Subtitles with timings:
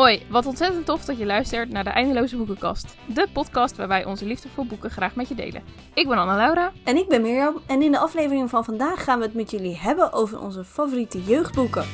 [0.00, 2.94] Hoi, wat ontzettend tof dat je luistert naar de Eindeloze Boekenkast.
[3.06, 5.62] De podcast waar wij onze liefde voor boeken graag met je delen.
[5.94, 6.72] Ik ben Anna-Laura.
[6.84, 7.60] En ik ben Mirjam.
[7.66, 11.24] En in de aflevering van vandaag gaan we het met jullie hebben over onze favoriete
[11.24, 11.84] jeugdboeken.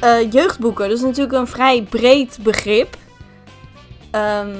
[0.00, 2.96] Eh, jeugdboeken, dat is natuurlijk een vrij breed begrip.
[4.10, 4.56] Ehm,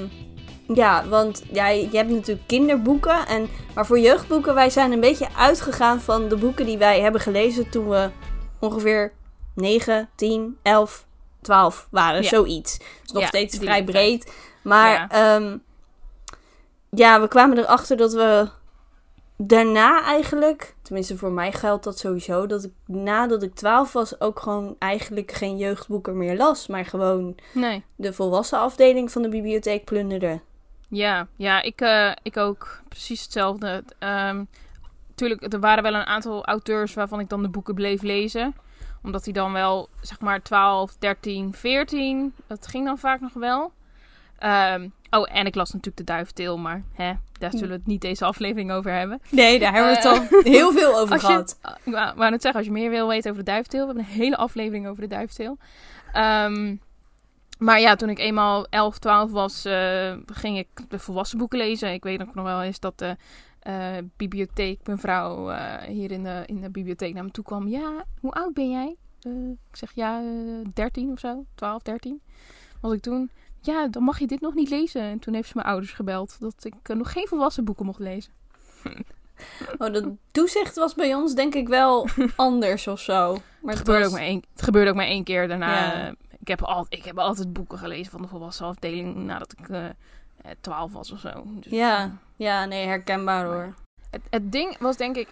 [0.75, 3.27] ja, want ja, je hebt natuurlijk kinderboeken.
[3.27, 7.21] En, maar voor jeugdboeken, wij zijn een beetje uitgegaan van de boeken die wij hebben
[7.21, 8.11] gelezen toen we
[8.61, 9.13] ongeveer
[9.55, 11.07] 9, 10, 11,
[11.41, 12.23] 12 waren.
[12.23, 12.29] Ja.
[12.29, 12.79] Zoiets.
[12.79, 14.33] Dus nog Ja, steeds vrij breed.
[14.63, 15.09] Maar Ja.
[15.39, 15.59] ja.
[16.91, 18.49] ja, we kwamen erachter dat we
[19.37, 24.41] daarna eigenlijk, tenminste voor mij geldt dat sowieso, dat ik nadat ik 12 was ook
[24.41, 27.85] gewoon eigenlijk geen jeugdboeken meer las, maar gewoon Nee.
[27.97, 30.41] de volwassen afdeling van de bibliotheek plunderde.
[30.89, 32.81] Ja, ja ik, eh, ik ook.
[32.89, 33.85] Precies hetzelfde.
[33.99, 34.45] Ehm
[35.21, 38.55] tuurlijk, er waren wel een aantal auteurs waarvan ik dan de boeken bleef lezen.
[39.03, 42.35] Omdat die dan wel, zeg maar, 12, 13, 14.
[42.47, 43.73] Dat ging dan vaak nog wel.
[44.39, 48.01] Ehm, oh, en ik las natuurlijk de Duiventil, maar hè, daar zullen we het niet
[48.01, 49.21] deze aflevering over hebben.
[49.31, 51.59] Nee, daar hebben we het Eh, al heel veel over Als gehad.
[51.85, 53.81] ik wou wou net zeggen, als je meer wil weten over de duiventil.
[53.81, 55.59] We hebben een hele aflevering over de duiventil.
[56.13, 56.77] Ehm,
[57.59, 61.93] maar ja, toen ik eenmaal 11, 12 was, eh, ging ik de volwassen boeken lezen.
[61.93, 63.05] Ik weet ook nog wel eens dat
[63.61, 67.69] eh bibliotheekmevrouw eh hier in de, in de bibliotheek naar me toe kwam.
[67.69, 68.97] Ja, hoe oud ben jij?
[69.21, 69.33] Eh,
[69.71, 71.45] ik zeg ja, eh 13 of zo.
[71.55, 72.21] 12, 13
[72.81, 73.31] was ik toen.
[73.61, 75.03] Ja, dan mag je dit nog niet lezen.
[75.03, 78.33] En toen heeft ze mijn ouders gebeld dat ik nog geen volwassen boeken mocht lezen.
[79.79, 83.33] Oh, dat toezicht was bij ons denk ik wel anders of zo.
[83.63, 85.75] Maar het, gebeurde was- ook maar één, het gebeurde ook maar één keer daarna.
[86.05, 86.15] Ja.
[86.41, 89.69] Ik, heb al, ik heb altijd boeken gelezen van de volwassen afdeling nadat ik
[90.61, 91.43] 12 was of zo.
[91.47, 92.05] Dus, Ja.
[92.05, 93.75] eh, Ja, nee, herkenbaar hoor.
[94.11, 95.29] het, het ding was denk ik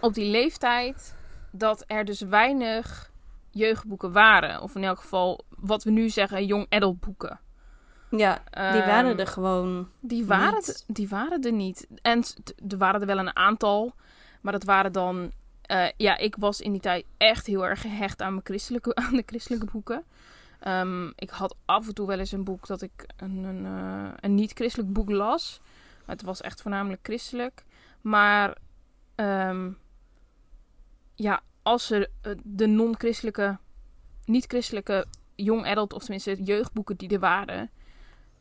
[0.00, 1.14] op die leeftijd
[1.50, 3.10] dat er dus weinig
[3.50, 4.62] jeugdboeken waren.
[4.62, 7.38] Of in elk geval wat we nu zeggen young adult boeken.
[8.10, 9.88] Ja, die Ehm, waren er gewoon.
[10.00, 10.68] Die waren, niet.
[10.68, 11.86] er- die waren er niet.
[12.02, 12.22] En
[12.68, 13.94] er waren er wel een aantal.
[14.40, 15.32] Maar dat waren dan...
[15.62, 19.16] eh, ja, ik was in die tijd echt heel erg gehecht aan, mijn christelijke, aan
[19.16, 20.04] de christelijke boeken.
[20.64, 24.12] Ehm, ik had af en toe wel eens een boek dat ik een, een, eh,
[24.20, 25.60] een niet-christelijk boek las.
[26.06, 27.64] Maar het was echt voornamelijk christelijk.
[28.00, 28.56] Maar
[29.14, 29.70] ehm,
[31.14, 33.58] ja, als er eh, de non-christelijke,
[34.24, 37.70] niet-christelijke young adult, of tenminste jeugdboeken die er waren,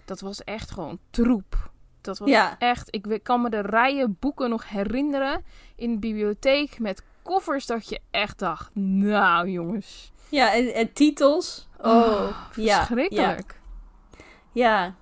[0.06, 1.72] dat was echt gewoon troep.
[2.02, 2.60] Dat was Ja.
[2.60, 5.44] echt, ik kan me de rijen boeken nog herinneren
[5.76, 11.68] in de bibliotheek met koffers dat je echt dacht, nou jongens, Ja, en, en titels.
[11.82, 12.76] Oh, ja.
[12.78, 13.60] verschrikkelijk.
[14.52, 14.96] Ja,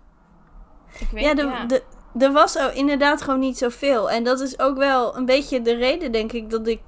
[1.00, 1.84] Ik weet, ja, de, De,
[2.25, 4.09] er was ook inderdaad gewoon niet zoveel.
[4.12, 6.81] En dat is ook wel een beetje de reden, denk ik, dat ik,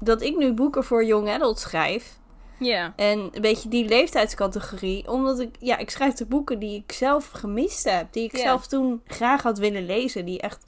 [0.00, 2.18] dat ik nu boeken voor young adults schrijf.
[2.58, 2.92] ja.
[2.96, 5.08] En een beetje die leeftijdscategorie.
[5.10, 8.12] Omdat ik, ja, ik schrijf de boeken die ik zelf gemist heb.
[8.12, 8.42] Die ik Ja.
[8.42, 10.24] zelf toen graag had willen lezen.
[10.24, 10.64] Die echt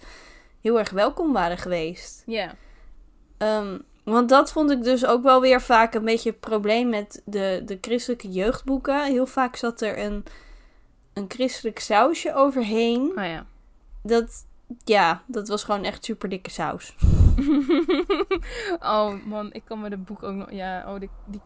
[0.61, 2.23] heel erg welkom waren geweest.
[2.27, 2.55] Ja.
[3.39, 7.23] Ehm, want dat vond ik dus ook wel weer vaak een beetje het probleem met
[7.25, 9.05] de, de christelijke jeugdboeken.
[9.05, 10.25] Heel vaak zat er een,
[11.13, 13.01] een christelijk sausje overheen.
[13.17, 13.47] Oh ja.
[14.03, 14.47] Dat,
[14.85, 16.95] ja, dat was gewoon echt super dikke saus.
[18.81, 20.51] oh man, ik kan me de boek ook nog.
[20.51, 21.41] Ja, oh, die, die,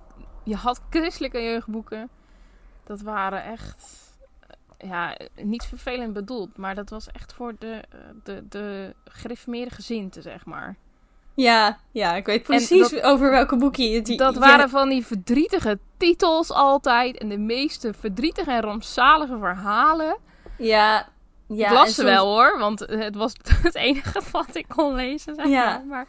[0.44, 2.08] je had christelijke jeugdboeken.
[2.84, 3.84] Dat waren echt.
[4.78, 9.74] eh, Ja, niet vervelend bedoeld, maar dat was echt voor de, eh, de, de gereformeerde
[9.74, 10.76] gezinten, zeg maar.
[11.34, 15.06] Ja, ja, ik weet precies dat- over welke boekje je het Dat waren van die
[15.06, 17.18] verdrietige titels altijd.
[17.18, 20.16] En de meeste verdrietige en rampzalige verhalen.
[20.58, 21.08] Ja,
[21.48, 21.66] ja.
[21.66, 25.34] ik las ze soms- wel hoor, want het was het enige wat ik kon lezen.
[25.34, 25.64] Zeg Ja.
[25.64, 25.84] maar.
[25.86, 26.06] maar.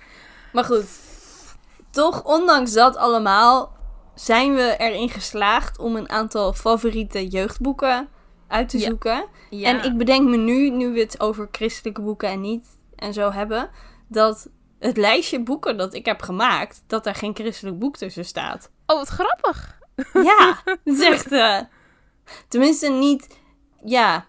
[0.53, 0.85] Maar goed,
[1.89, 3.75] toch, ondanks dat allemaal,
[4.15, 8.07] zijn we erin geslaagd om een aantal favoriete jeugdboeken
[8.47, 8.85] uit te Ja.
[8.87, 9.25] zoeken.
[9.49, 9.69] Ja.
[9.69, 13.31] En ik bedenk me nu, nu we het over christelijke boeken en niet en zo
[13.31, 13.69] hebben,
[14.07, 14.49] dat
[14.79, 18.71] het lijstje boeken dat ik heb gemaakt, dat daar geen christelijk boek tussen staat.
[18.85, 19.79] Oh, wat grappig.
[20.13, 21.31] Ja, is echt.
[21.31, 21.59] eh,
[22.47, 23.39] tenminste, niet.
[23.83, 24.25] Ja,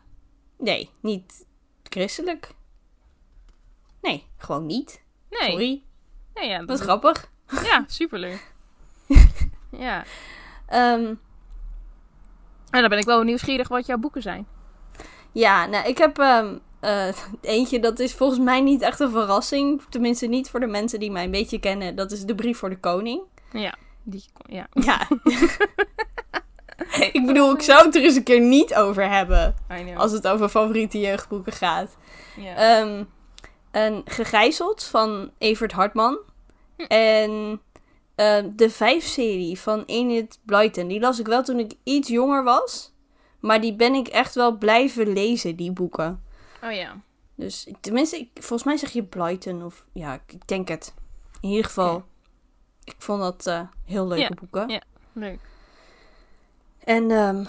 [0.58, 1.46] nee, niet
[1.82, 2.54] christelijk.
[4.00, 5.02] Nee, gewoon niet.
[5.30, 5.50] Nee.
[5.50, 5.82] Sorry,
[6.34, 7.30] Nee, ja, dat dat is grappig.
[7.62, 8.52] Ja, superleuk.
[9.70, 10.04] ja.
[10.66, 11.14] Ehm,
[12.70, 14.46] En dan ben ik wel nieuwsgierig wat jouw boeken zijn.
[15.32, 17.14] ja, nou, ik heb ehm, eh,
[17.56, 19.82] eentje, dat is volgens mij niet echt een verrassing.
[19.88, 21.96] Tenminste, niet voor de mensen die mij een beetje kennen.
[21.96, 23.22] Dat is de brief voor de koning.
[23.52, 23.74] Ja.
[24.02, 24.66] Die, ja.
[24.70, 25.08] Ja.
[27.12, 29.54] ik bedoel, ik zou het er eens een keer niet over hebben.
[29.96, 31.96] Als het over favoriete jeugdboeken gaat.
[32.36, 32.54] ja.
[32.54, 33.04] Ehm
[33.76, 36.18] een Gegijzeld van Evert Hartman.
[36.88, 37.60] En
[38.14, 40.88] eh, de vijf-serie van Enid Blyton.
[40.88, 42.94] Die las ik wel toen ik iets jonger was.
[43.40, 46.22] Maar die ben ik echt wel blijven lezen, die boeken.
[46.62, 47.00] Oh ja.
[47.34, 50.94] Dus tenminste, ik, volgens mij zeg je Blyton of ja, ik, denk het.
[51.40, 52.04] In ieder geval,
[52.84, 54.68] ik vond dat eh, heel leuke Ja, boeken.
[54.68, 54.82] ja.
[55.12, 55.38] Leuk.
[56.78, 57.44] En, ehm,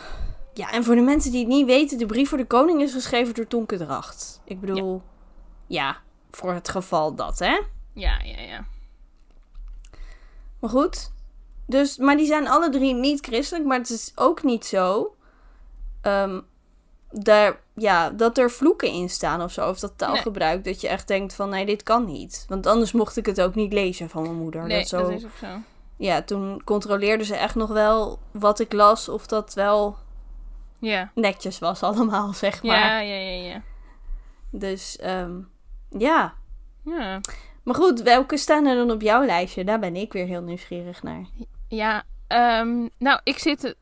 [0.54, 2.94] ja, en voor de mensen die het niet weten, de brief voor de koning is
[2.94, 4.42] geschreven door Tonke Dracht.
[4.44, 5.02] Ik bedoel,
[5.68, 5.98] ja,
[6.32, 7.62] voor het geval dat, hè?
[7.94, 8.66] Ja, ja, ja.
[10.60, 11.12] Maar goed.
[11.66, 13.66] Dus, maar die zijn alle drie niet christelijk.
[13.66, 15.16] Maar het is ook niet zo.
[16.02, 16.42] ehm,
[17.12, 19.70] daar, ja, dat er vloeken in staan of zo.
[19.70, 20.64] Of dat taalgebruik.
[20.64, 22.46] Dat je echt denkt van nee, dit kan niet.
[22.48, 24.66] Want anders mocht ik het ook niet lezen van mijn moeder.
[24.66, 25.48] Nee, dat zo, dat is ook zo.
[25.98, 29.10] Ja, toen controleerden ze echt nog wel wat ik las.
[29.10, 29.98] Of dat wel
[30.80, 31.12] Ja.
[31.16, 32.78] netjes was allemaal, zeg maar.
[32.80, 33.62] Ja, ja, ja, ja.
[34.50, 35.36] Dus ehm,
[35.90, 36.34] ja.
[36.84, 37.22] Ja.
[37.64, 39.64] Maar goed, welke staan er dan op jouw lijstje?
[39.64, 41.26] Daar ben ik weer heel nieuwsgierig naar.
[41.68, 43.76] Ja, ehm, nou, ik zit,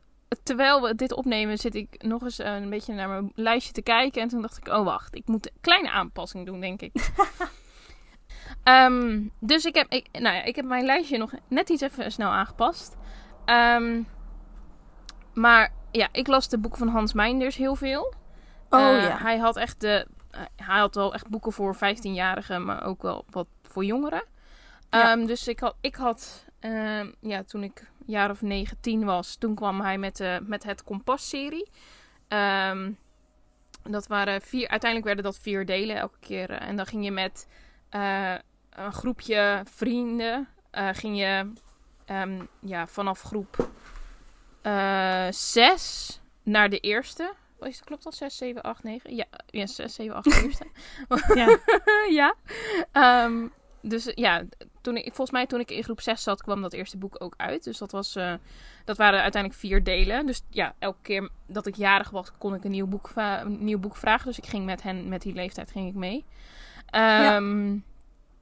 [0.46, 3.82] terwijl we dit opnemen, zit ik nog eens eh, een beetje naar mijn lijstje te
[3.82, 4.22] kijken.
[4.22, 6.92] En toen dacht ik, oh wacht, ik moet een kleine aanpassing doen, denk ik.
[8.62, 12.12] Ehm, dus ik heb, ik, nou ja, ik heb mijn lijstje nog net iets even
[12.12, 12.96] snel aangepast.
[13.44, 14.02] Ehm,
[15.34, 18.14] maar ja, ik las de boeken van Hans Meinders heel veel.
[18.70, 19.18] Oh Eh, ja.
[19.18, 23.24] Hij had echt de, eh, hij had wel echt boeken voor 15-jarigen, maar ook wel
[23.30, 24.24] wat voor jongeren.
[24.90, 25.12] Ja.
[25.12, 26.44] Ehm, dus ik had, ik had
[27.20, 30.84] ja, toen ik jaar of 9, 10 was, toen kwam hij met, de met het
[30.84, 31.68] Kompas-serie.
[32.28, 32.92] Ehm,
[33.82, 36.50] dat waren vier, uiteindelijk werden dat vier delen elke keer.
[36.50, 37.48] eh, En dan ging je met
[37.88, 38.34] eh,
[38.70, 41.52] een groepje vrienden, eh, ging je
[42.04, 43.68] ehm, ja, vanaf groep
[45.30, 47.32] 6 naar de eerste.
[47.58, 48.14] Oh, is, klopt dat?
[48.14, 49.16] 6, 7, 8, 9?
[49.16, 50.66] Ja, ja 6, 7, 8 de eerste.
[51.34, 51.58] Ja.
[52.20, 52.34] ja.
[52.92, 53.46] Ehm,
[53.82, 54.42] dus ja,
[54.86, 57.34] toen ik, volgens mij toen ik in groep 6 zat, kwam dat eerste boek ook
[57.36, 57.64] uit.
[57.64, 58.34] Dus dat, was, eh,
[58.84, 60.26] dat waren uiteindelijk vier delen.
[60.26, 63.78] Dus ja, elke keer dat ik jarig was, kon ik een nieuw boek, een nieuw
[63.78, 64.26] boek vragen.
[64.26, 66.24] Dus ik ging met hen, met die leeftijd, ging ik mee.
[66.86, 67.72] Ehm,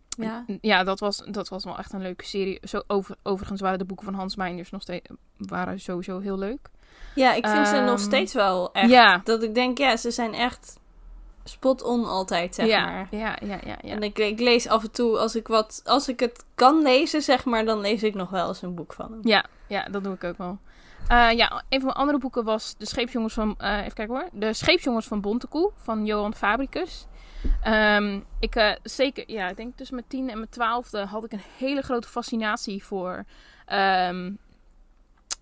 [0.08, 0.44] ja.
[0.60, 2.60] ja, dat, was, dat was wel echt een leuke serie.
[2.62, 6.70] Zo, over, overigens waren de boeken van Hans Meinders nog steeds waren sowieso heel leuk.
[7.14, 8.90] Ja, ik vind ze nog Ehm, steeds wel echt.
[8.90, 9.20] Ja.
[9.24, 10.78] Dat ik denk, ja, ze zijn echt
[11.44, 13.06] spot on altijd, zeg ja, maar.
[13.10, 13.94] ja, ja, ja, ja.
[13.94, 17.22] En ik, ik lees af en toe, als ik, wat, als ik het kan lezen,
[17.22, 19.20] zeg maar, dan lees ik nog wel eens een boek van hem.
[19.22, 20.58] Ja, ja, dat doe ik ook wel.
[21.08, 23.54] Eh, ja, een van mijn andere boeken was De Scheepsjongens van...
[23.58, 24.28] eh, even kijken hoor.
[24.32, 27.06] De Scheepsjongens van Bontekoe van Johan Fabricus.
[27.62, 29.24] Ehm, ik eh, zeker...
[29.30, 32.84] Ja, ik denk tussen mijn tiende en mijn twaalfde had ik een hele grote fascinatie
[32.84, 33.24] voor...
[33.66, 34.32] ehm,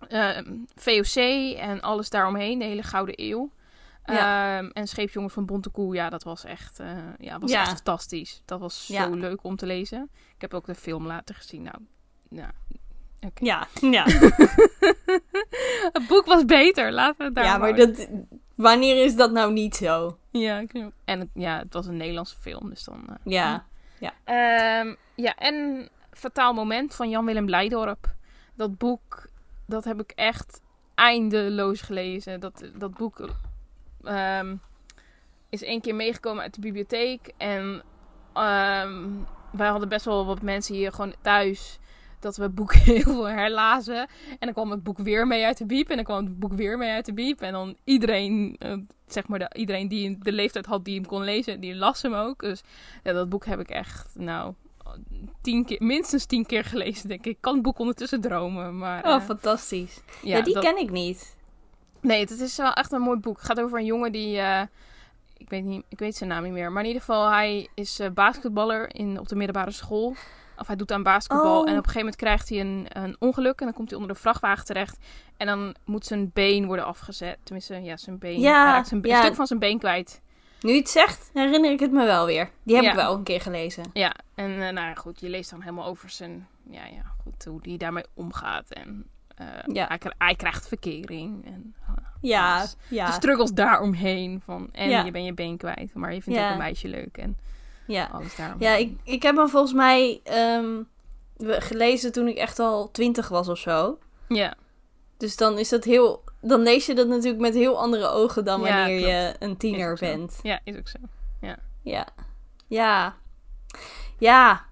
[0.09, 1.15] ehm, VOC
[1.59, 2.59] en alles daaromheen.
[2.59, 3.51] De hele Gouden Eeuw.
[4.05, 4.59] Ja.
[4.59, 7.61] Ehm, en Scheepsjongens van Bontekoe, ja, dat was echt, eh, ja, was Ja.
[7.61, 8.43] echt fantastisch.
[8.45, 9.09] Dat was zo Ja.
[9.09, 10.11] leuk om te lezen.
[10.35, 11.63] Ik heb ook de film later gezien.
[11.63, 11.77] Nou,
[12.29, 12.51] nou
[13.35, 14.05] Ja, ja.
[15.93, 18.09] het boek was beter, laten we het daar ja maar dat,
[18.55, 20.19] wanneer is dat nou niet zo?
[20.31, 20.63] Ja,
[21.05, 23.05] en het, ja, het was een Nederlandse film, dus dan...
[23.09, 23.67] eh, Ja.
[24.25, 28.15] Ehm, ja, en Fataal Moment van Jan-Willem Blijdorp.
[28.55, 29.29] Dat boek,
[29.67, 30.61] dat heb ik echt
[30.95, 32.41] eindeloos gelezen.
[32.41, 33.29] Dat, dat boek
[34.05, 34.57] ehm,
[35.49, 37.33] is één keer meegekomen uit de bibliotheek.
[37.37, 37.83] En
[38.33, 39.01] ehm,
[39.51, 41.79] wij hadden best wel wat mensen hier gewoon thuis...
[42.21, 43.99] Dat we boeken heel veel herlazen.
[44.29, 45.89] En dan kwam het boek weer mee uit de biep.
[45.89, 47.41] En dan kwam het boek weer mee uit de biep.
[47.41, 48.75] En dan iedereen, eh,
[49.07, 52.15] zeg maar, de, iedereen die de leeftijd had die hem kon lezen, die las hem
[52.15, 52.41] ook.
[52.41, 52.63] Dus
[53.03, 54.55] ja, dat boek heb ik echt, nou,
[55.41, 57.33] tien keer, minstens tien keer gelezen, denk ik.
[57.33, 59.05] Ik kan het boek ondertussen dromen, maar...
[59.05, 60.01] Oh, eh, fantastisch.
[60.23, 61.37] Ja, die dat- ken ik niet.
[62.03, 63.37] Nee, het is wel echt een mooi boek.
[63.37, 64.39] Het gaat over een jongen die...
[64.39, 64.63] eh,
[65.37, 66.73] ik, weet niet, ik weet zijn naam niet meer.
[66.73, 70.15] Maar in ieder geval, hij is eh, basketballer in, op de middelbare school.
[70.59, 71.61] Of hij doet aan basketbal.
[71.61, 71.69] Oh.
[71.69, 73.59] En op een gegeven moment krijgt hij een, een ongeluk.
[73.61, 74.99] En dan komt hij onder de vrachtwagen terecht.
[75.37, 77.39] En dan moet zijn been worden afgezet.
[77.43, 78.41] Tenminste, ja, zijn been.
[78.41, 79.17] Ja, hij raakt zijn, ja.
[79.17, 80.21] een stuk van zijn been kwijt.
[80.61, 82.51] Nu je het zegt, herinner ik het me wel weer.
[82.63, 82.91] Die heb Ja.
[82.91, 83.85] ik wel een keer gelezen.
[83.93, 87.59] Ja, en eh, nou goed, je leest dan helemaal over zijn, ja, ja, goed, hoe
[87.63, 88.71] hij daarmee omgaat.
[88.73, 89.07] En
[89.49, 89.87] eh, Ja.
[89.89, 91.47] hij, hij krijgt verkering.
[91.47, 92.77] En eh, Ja, alles.
[92.89, 94.41] ja, de struggles daaromheen.
[94.45, 95.05] Van, en Ja.
[95.05, 96.47] je bent je been kwijt, maar je vindt Ja.
[96.47, 97.17] ook een meisje leuk.
[97.19, 97.37] En
[97.87, 98.09] ja.
[98.13, 98.69] alles daaromheen.
[98.71, 100.21] Ja, ik, ik heb hem volgens mij
[101.37, 103.99] we- gelezen toen ik echt al twintig was of zo.
[104.29, 104.55] Ja,
[105.17, 106.25] Dus dan is dat heel...
[106.41, 109.99] Dan lees je dat natuurlijk met heel andere ogen dan Ja, wanneer je een tiener
[109.99, 110.07] zo.
[110.07, 110.39] bent.
[110.43, 110.99] Ja, is ook zo.
[111.41, 111.57] Ja.
[112.69, 113.15] Ja.
[114.19, 114.65] Ja.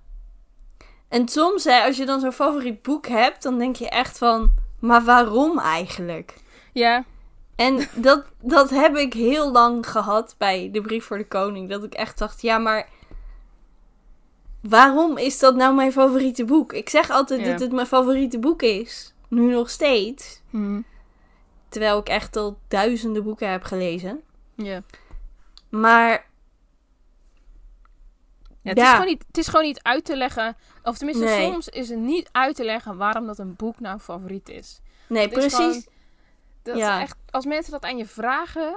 [1.10, 4.50] En soms, hè, als je dan zo'n favoriet boek hebt, dan denk je echt van...
[4.78, 6.34] Maar waarom eigenlijk?
[6.72, 7.04] Ja,
[7.56, 11.68] En dat, dat heb ik heel lang gehad bij de brief voor de koning.
[11.70, 12.88] Dat ik echt dacht, ja, maar...
[14.60, 16.72] waarom is dat nou mijn favoriete boek?
[16.72, 17.50] Ik zeg altijd Ja.
[17.50, 19.14] dat het mijn favoriete boek is.
[19.28, 20.40] Nu nog steeds.
[20.50, 20.80] Hm.
[21.68, 24.20] Terwijl ik echt al duizenden boeken heb gelezen.
[24.54, 24.82] Ja.
[25.68, 26.26] Maar
[28.62, 28.84] Ja, het, Ja.
[28.84, 30.56] Is gewoon niet, het is gewoon niet uit te leggen.
[30.82, 31.50] Of tenminste, Nee.
[31.50, 34.80] soms is het niet uit te leggen waarom dat een boek nou favoriet is.
[35.08, 35.54] nee, is precies.
[35.54, 35.84] gewoon-
[36.62, 37.00] dat Ja.
[37.00, 38.76] echt, als mensen dat aan je vragen,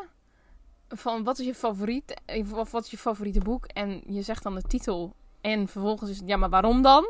[0.89, 4.43] van wat is je favoriet, eh, of wat is je favoriete boek, en je zegt
[4.43, 7.07] dan de titel, en vervolgens is het, ja, maar waarom dan?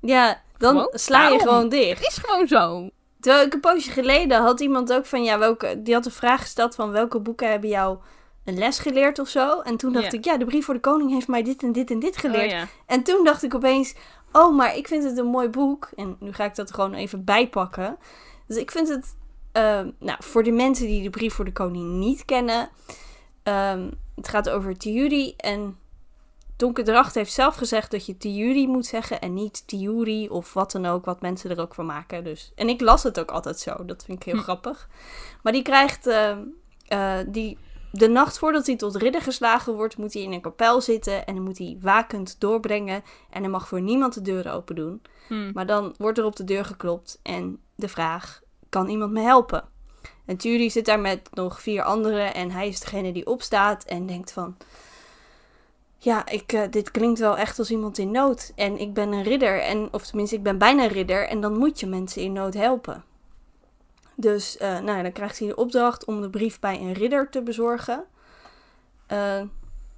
[0.00, 1.40] Ja, dan Gewoon, sla je waarom?
[1.48, 1.98] gewoon dicht.
[1.98, 2.90] Het is gewoon zo.
[3.20, 6.40] Terwijl ik een poosje geleden had iemand ook van, ja, welke, die had de vraag
[6.40, 7.98] gesteld van welke boeken hebben jou
[8.44, 9.60] een les geleerd of zo.
[9.60, 11.90] En toen dacht ik, ja, de brief voor de koning heeft mij dit en dit
[11.90, 12.52] en dit geleerd.
[12.52, 12.66] Oh, ja.
[12.86, 13.94] En toen dacht ik opeens,
[14.32, 15.90] oh, maar ik vind het een mooi boek.
[15.96, 17.96] En nu ga ik dat er gewoon even bijpakken.
[18.46, 19.16] Dus ik vind het,
[19.52, 22.68] ehm, nou, voor de mensen die de brief voor de koning niet kennen.
[23.42, 25.34] ehm, het gaat over Tiuri.
[25.36, 25.78] En
[26.56, 30.72] Donke Dracht heeft zelf gezegd dat je Tiuri moet zeggen en niet Tiuri of wat
[30.72, 32.24] dan ook, wat mensen er ook van maken.
[32.24, 34.42] Dus, en ik las het ook altijd zo, dat vind ik heel Hm.
[34.42, 34.88] grappig.
[35.42, 36.38] Maar die krijgt, ehm,
[36.86, 37.58] eh, die,
[37.96, 41.34] de nacht voordat hij tot ridder geslagen wordt, moet hij in een kapel zitten en
[41.34, 43.02] dan moet hij wakend doorbrengen.
[43.30, 45.02] En hij mag voor niemand de deuren open doen.
[45.28, 45.50] Hm.
[45.52, 49.64] Maar dan wordt er op de deur geklopt en de vraag: kan iemand me helpen?
[50.24, 54.06] En Thury zit daar met nog vier anderen en hij is degene die opstaat en
[54.06, 54.56] denkt van...
[55.98, 58.52] Ja, ik, eh, dit klinkt wel echt als iemand in nood.
[58.54, 61.58] En ik ben een ridder, en, of tenminste ik ben bijna een ridder en dan
[61.58, 63.04] moet je mensen in nood helpen.
[64.16, 67.42] Dus eh, nou, dan krijgt hij de opdracht om de brief bij een ridder te
[67.42, 68.04] bezorgen.
[69.06, 69.42] Eh,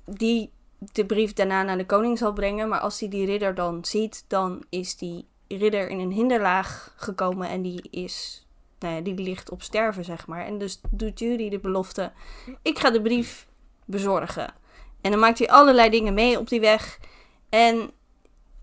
[0.05, 2.69] die de brief daarna naar de koning zal brengen.
[2.69, 7.49] Maar als hij die ridder dan ziet, dan is die ridder in een hinderlaag gekomen
[7.49, 8.47] en die is,
[8.79, 10.47] nou ja, die ligt op sterven, zeg maar.
[10.47, 12.13] En dus doet jullie de belofte,
[12.63, 13.47] ik ga de brief
[13.85, 14.55] bezorgen.
[15.01, 16.99] En dan maakt hij allerlei dingen mee op die weg.
[17.49, 17.91] En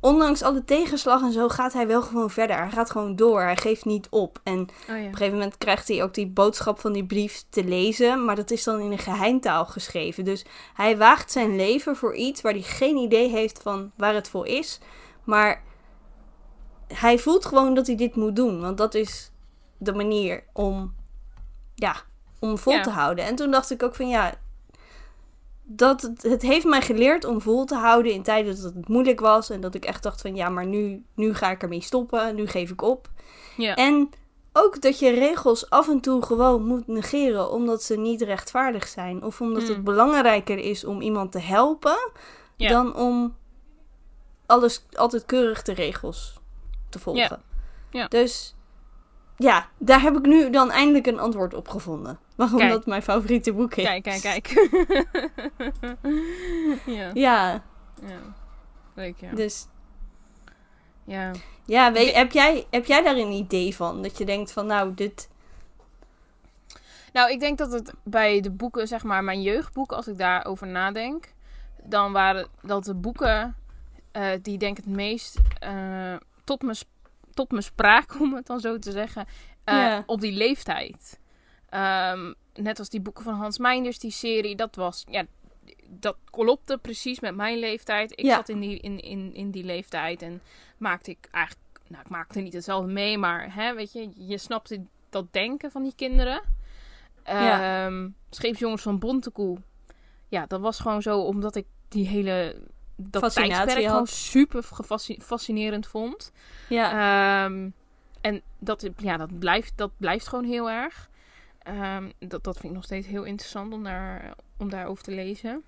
[0.03, 2.57] ondanks alle tegenslag en zo gaat hij wel gewoon verder.
[2.57, 4.39] Hij gaat gewoon door, hij geeft niet op.
[4.43, 4.93] En Oh, ja.
[4.93, 8.35] op een gegeven moment krijgt hij ook die boodschap van die brief te lezen, maar
[8.35, 10.25] dat is dan in een geheimtaal geschreven.
[10.25, 14.29] Dus hij waagt zijn leven voor iets waar hij geen idee heeft van waar het
[14.29, 14.79] voor is.
[15.23, 15.63] Maar
[16.87, 19.31] hij voelt gewoon dat hij dit moet doen, want dat is
[19.77, 20.95] de manier om,
[21.75, 21.95] ja,
[22.39, 22.81] om vol Ja.
[22.81, 23.25] te houden.
[23.25, 24.33] En toen dacht ik ook van ja,
[25.63, 29.19] dat, het- het heeft mij geleerd om vol te houden in tijden dat het moeilijk
[29.19, 29.49] was.
[29.49, 32.47] En dat ik echt dacht van ja, maar nu, nu ga ik ermee stoppen, nu
[32.47, 33.09] geef ik op.
[33.57, 33.75] Ja.
[33.75, 34.09] En
[34.53, 39.23] ook dat je regels af en toe gewoon moet negeren omdat ze niet rechtvaardig zijn.
[39.23, 39.67] Of omdat Mm.
[39.69, 42.11] het belangrijker is om iemand te helpen
[42.55, 42.69] Ja.
[42.69, 43.35] dan om
[44.45, 46.39] alles altijd keurig de regels
[46.89, 47.41] te volgen.
[47.91, 48.07] Ja.
[48.07, 48.55] Dus
[49.37, 52.19] ja, daar heb ik nu dan eindelijk een antwoord op gevonden.
[52.35, 52.71] Waarom Kijk.
[52.71, 53.83] dat mijn favoriete boek is.
[53.83, 54.47] Kijk, kijk, kijk.
[56.85, 57.09] ja.
[57.13, 57.63] Ja,
[58.01, 58.19] ja.
[58.93, 59.31] Leuk, ja.
[59.31, 59.67] dus
[61.03, 61.31] Ja.
[61.65, 64.01] ja, weet, Ik- heb, jij, heb jij daar een idee van?
[64.01, 65.29] Dat je denkt van nou, dit...
[67.13, 70.67] Nou, ik denk dat het bij de boeken, zeg maar, mijn jeugdboeken, als ik daarover
[70.67, 71.33] nadenk,
[71.83, 73.55] dan waren dat de boeken
[74.11, 76.75] eh, die denk ik het meest eh, tot, me,
[77.33, 79.25] tot me spraak, om het dan zo te zeggen,
[79.63, 80.03] eh, Ja.
[80.05, 81.19] op die leeftijd.
[81.69, 85.25] Ehm, net als die boeken van Hans Meinders, die serie, dat was, ja,
[85.89, 88.11] dat klopte precies met mijn leeftijd.
[88.11, 88.35] Ik Ja.
[88.35, 90.41] zat in die, in, in, in die leeftijd en
[90.77, 94.81] maakte ik eigenlijk, nou, ik maakte niet hetzelfde mee, maar hè, weet je, je snapte
[95.09, 96.41] dat denken van die kinderen.
[97.25, 97.85] Ja.
[97.85, 99.57] Ehm, Scheepsjongens van Bontekoe.
[100.27, 102.61] Ja, dat was gewoon zo omdat ik die hele
[102.95, 103.21] dat
[103.83, 103.91] had.
[103.91, 104.63] gewoon super
[105.19, 106.31] fascinerend vond.
[106.69, 107.69] Ja, Ehm,
[108.21, 111.09] en dat, ja, dat, blijft, dat blijft gewoon heel erg.
[111.57, 115.63] Ehm, dat, dat vind ik nog steeds heel interessant om, daar, om daarover te lezen.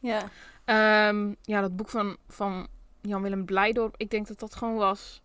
[0.00, 0.30] ja.
[0.64, 2.68] Ehm, ja, dat boek van, van
[3.00, 3.94] Jan-Willem Blijdorp.
[3.96, 5.20] Ik denk dat dat gewoon was...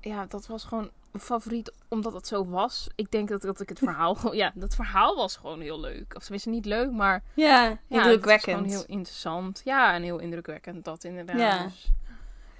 [0.00, 0.90] Ja, dat was gewoon
[1.20, 2.88] favoriet omdat het zo was.
[2.94, 4.14] Ik denk dat, dat ik het verhaal...
[4.20, 6.14] gewoon- Ja, dat verhaal was gewoon heel leuk.
[6.16, 7.22] Of tenminste niet leuk, maar...
[7.34, 8.56] ja, Ja, indrukwekkend.
[8.56, 9.60] gewoon heel interessant.
[9.64, 11.38] Ja, en heel indrukwekkend dat inderdaad.
[11.38, 11.62] Ja.
[11.64, 11.90] Dus,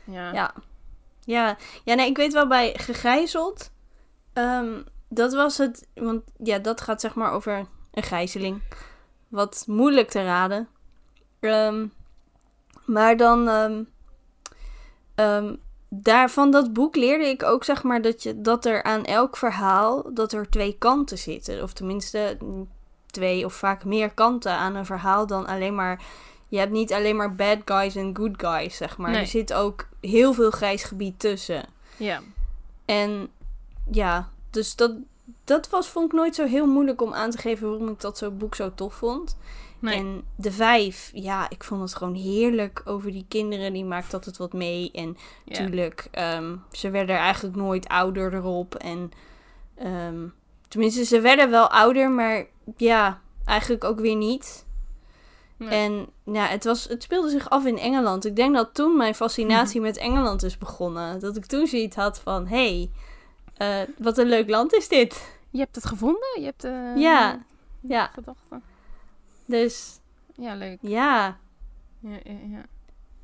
[0.04, 0.32] ja.
[0.32, 0.54] Ja.
[1.25, 1.56] Ja.
[1.84, 3.70] ja, nee, ik weet wel bij Gegijzeld.
[4.32, 5.88] ehm, dat was het.
[5.94, 8.62] Want ja, dat gaat zeg maar over een gijzeling.
[9.28, 10.68] Wat moeilijk te raden.
[11.40, 11.87] Ehm,
[12.87, 13.49] maar dan.
[15.14, 15.54] ehm,
[16.02, 19.36] daar van dat boek leerde ik ook zeg maar dat, je, dat er aan elk
[19.36, 20.14] verhaal.
[20.14, 21.62] dat er twee kanten zitten.
[21.62, 22.68] Of tenminste mm,
[23.06, 26.02] twee of vaak meer kanten aan een verhaal dan alleen maar
[26.48, 29.10] je hebt niet alleen maar bad guys en good guys, zeg maar.
[29.10, 29.20] Nee.
[29.20, 31.64] Er zit ook heel veel grijs gebied tussen.
[31.96, 32.20] ja.
[32.84, 33.28] En
[33.90, 34.92] ja, dus dat,
[35.44, 38.18] dat was, vond ik nooit zo heel moeilijk om aan te geven waarom ik dat
[38.18, 39.36] zo'n boek zo tof vond.
[39.85, 39.97] Nee.
[39.99, 43.73] En de vijf, ja, ik vond het gewoon heerlijk over die kinderen.
[43.73, 44.91] Die maakt altijd wat mee.
[44.93, 45.55] En Ja.
[45.57, 48.75] Tuurlijk, ehm, ze werden eigenlijk nooit ouder erop.
[48.75, 49.11] En
[49.75, 50.26] ehm,
[50.69, 52.45] tenminste, ze werden wel ouder, maar
[52.76, 54.67] ja, eigenlijk ook weer niet.
[55.57, 55.69] Nee.
[55.69, 58.25] En ja, het, was, het speelde zich af in Engeland.
[58.26, 59.88] Ik denk dat toen mijn fascinatie Mhm.
[59.88, 61.21] met Engeland is begonnen.
[61.21, 62.88] Dat ik toen zoiets had van, hé,
[63.57, 65.37] hey, eh, wat een leuk land is dit.
[65.50, 66.29] Je hebt het gevonden?
[66.41, 67.45] Je hebt eh Ja,
[67.81, 68.07] ja.
[68.07, 68.62] gedachten?
[69.46, 70.00] Dus
[70.34, 70.78] Ja, leuk.
[70.80, 71.38] ja,
[72.00, 72.64] Ja, ja, ja.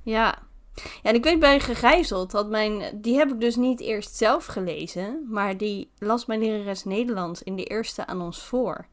[0.03, 0.39] Ja.
[0.75, 3.01] Ja, en ik weet bij Gegijzeld dat mijn...
[3.01, 5.27] Die heb ik dus niet eerst zelf gelezen.
[5.29, 8.87] Maar die las mijn lerares Nederlands in de eerste aan ons voor.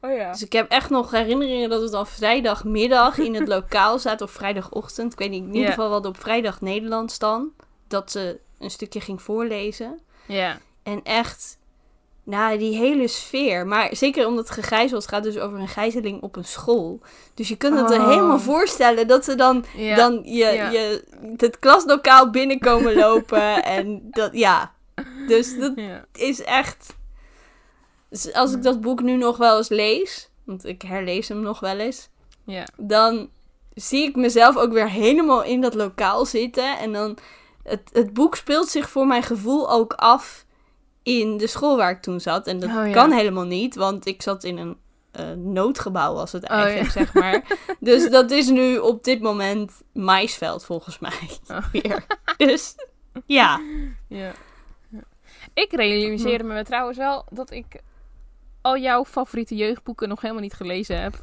[0.00, 0.32] Oh ja.
[0.32, 4.26] Dus ik heb echt nog herinneringen dat het al vrijdagmiddag in het lokaal zaten.
[4.26, 5.12] Of vrijdagochtend.
[5.12, 5.44] Ik weet niet.
[5.44, 7.52] In ieder geval wat op vrijdag Nederlands dan.
[7.88, 10.00] Dat ze een stukje ging voorlezen.
[10.26, 10.58] Ja.
[10.82, 11.57] En echt...
[12.28, 13.66] Nou, die hele sfeer.
[13.66, 17.00] Maar zeker omdat gegijzeld gaat dus over een gijzeling op een school.
[17.34, 18.08] Dus je kunt het er Oh.
[18.08, 19.96] helemaal voorstellen dat ze dan Ja.
[19.96, 20.70] dan je, Ja.
[20.70, 21.04] je
[21.36, 23.62] het klaslokaal binnenkomen lopen.
[23.64, 24.72] en dat, ja.
[25.26, 26.04] Dus dat ja.
[26.12, 26.96] is echt.
[28.10, 31.60] Dus als ik dat boek nu nog wel eens lees, want ik herlees hem nog
[31.60, 32.08] wel eens,
[32.44, 32.66] Ja.
[32.76, 33.28] dan
[33.74, 36.78] zie ik mezelf ook weer helemaal in dat lokaal zitten.
[36.78, 37.16] En dan.
[37.62, 40.46] Het, het boek speelt zich voor mijn gevoel ook af
[41.08, 42.46] in de school waar ik toen zat.
[42.46, 42.92] En dat Oh, ja.
[42.92, 44.76] kan helemaal niet, want ik zat in een
[45.10, 46.90] eh, noodgebouw, was het Oh, eigenlijk, ja.
[47.00, 47.44] zeg maar.
[47.80, 51.28] Dus dat is nu op dit moment maisveld, volgens mij.
[51.48, 51.64] Oh.
[51.72, 52.04] Weer.
[52.36, 52.74] Dus
[53.26, 53.60] ja.
[54.08, 54.32] Ja.
[54.88, 55.02] Ja.
[55.54, 57.80] Ik realiseerde me trouwens wel dat ik
[58.60, 61.14] al jouw favoriete jeugdboeken nog helemaal niet gelezen heb.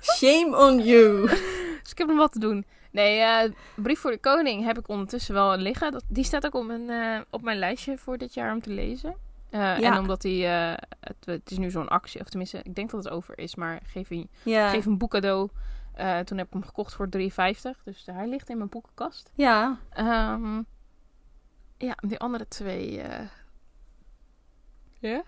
[0.00, 1.26] Shame on you.
[1.82, 2.66] Dus ik heb nog wat te doen.
[2.94, 5.92] Nee, eh, Brief voor de Koning heb ik ondertussen wel liggen.
[5.92, 8.70] Dat, die staat ook op mijn, eh, op mijn lijstje voor dit jaar om te
[8.70, 9.16] lezen.
[9.50, 9.92] Eh, Ja.
[9.92, 13.12] En omdat die, het, het is nu zo'n actie, of tenminste, ik denk dat het
[13.12, 14.68] over is, maar geef een, Ja.
[14.70, 15.48] geef een boek cadeau.
[16.24, 17.82] Toen heb ik hem gekocht voor 3,50.
[17.84, 19.30] Dus hij ligt in mijn boekenkast.
[19.34, 19.78] Ja.
[19.90, 20.62] Ehm,
[21.78, 23.02] ja, die andere twee.
[24.98, 25.22] Ja?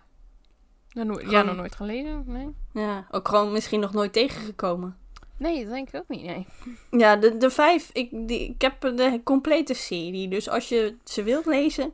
[0.88, 2.22] Ja, no- ja, nog nooit gelezen?
[2.26, 2.54] Nee.
[2.72, 3.06] Ja.
[3.10, 4.96] Ook gewoon misschien nog nooit tegengekomen.
[5.38, 6.22] Nee, dat denk ik ook niet.
[6.24, 6.46] Nee.
[6.90, 7.90] Ja, de, de vijf.
[7.92, 10.28] Ik, die, ik heb de complete serie.
[10.28, 11.92] Dus als je ze wilt lezen,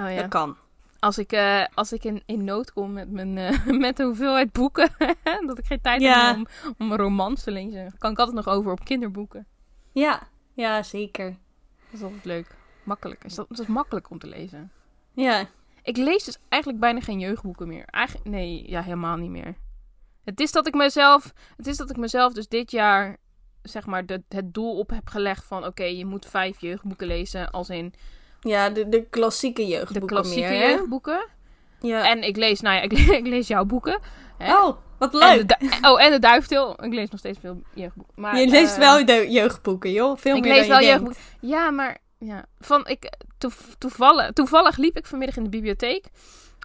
[0.00, 0.16] Oh ja.
[0.20, 0.56] dat kan.
[0.98, 4.52] Als ik, eh, als ik in, in nood kom met, mijn, eh, met de hoeveelheid
[4.52, 4.90] boeken,
[5.46, 6.26] dat ik geen tijd Ja.
[6.26, 6.46] heb om,
[6.78, 9.46] om een romans te lezen, kan ik altijd nog over op kinderboeken.
[9.92, 10.28] Ja.
[10.52, 11.24] Ja, zeker.
[11.90, 12.46] Dat is altijd leuk.
[12.82, 13.24] Makkelijk.
[13.24, 14.70] Is dat, dat is makkelijk om te lezen.
[15.12, 15.46] Ja.
[15.82, 17.84] Ik lees dus eigenlijk bijna geen jeugdboeken meer.
[17.86, 19.54] Eigenlijk, nee, ja, helemaal niet meer.
[20.24, 23.16] Het is dat ik mezelf, het is dat ik mezelf dus dit jaar,
[23.62, 27.50] zeg maar, de, het doel op heb gelegd van, oké, je moet vijf jeugdboeken lezen,
[27.50, 27.94] als in
[28.40, 31.26] Ja, de, de klassieke jeugdboeken de klassieke meer, jeugdboeken.
[31.80, 32.08] Ja.
[32.10, 34.00] En ik lees, nou ja, ik, le- ik lees jouw boeken.
[34.38, 34.56] Hè?
[34.56, 35.48] Oh, wat En de leuk.
[35.80, 36.84] du- oh, en de duiftil.
[36.84, 38.14] Ik lees nog steeds veel jeugdboeken.
[38.22, 40.16] Maar, je leest wel de jeugdboeken, joh.
[40.16, 41.20] Veel Ik meer lees dan wel je jeugdboeken.
[41.40, 42.44] Ja, maar ja.
[42.60, 46.04] Van, ik, toev- toevallig, toevallig liep ik vanmiddag in de bibliotheek.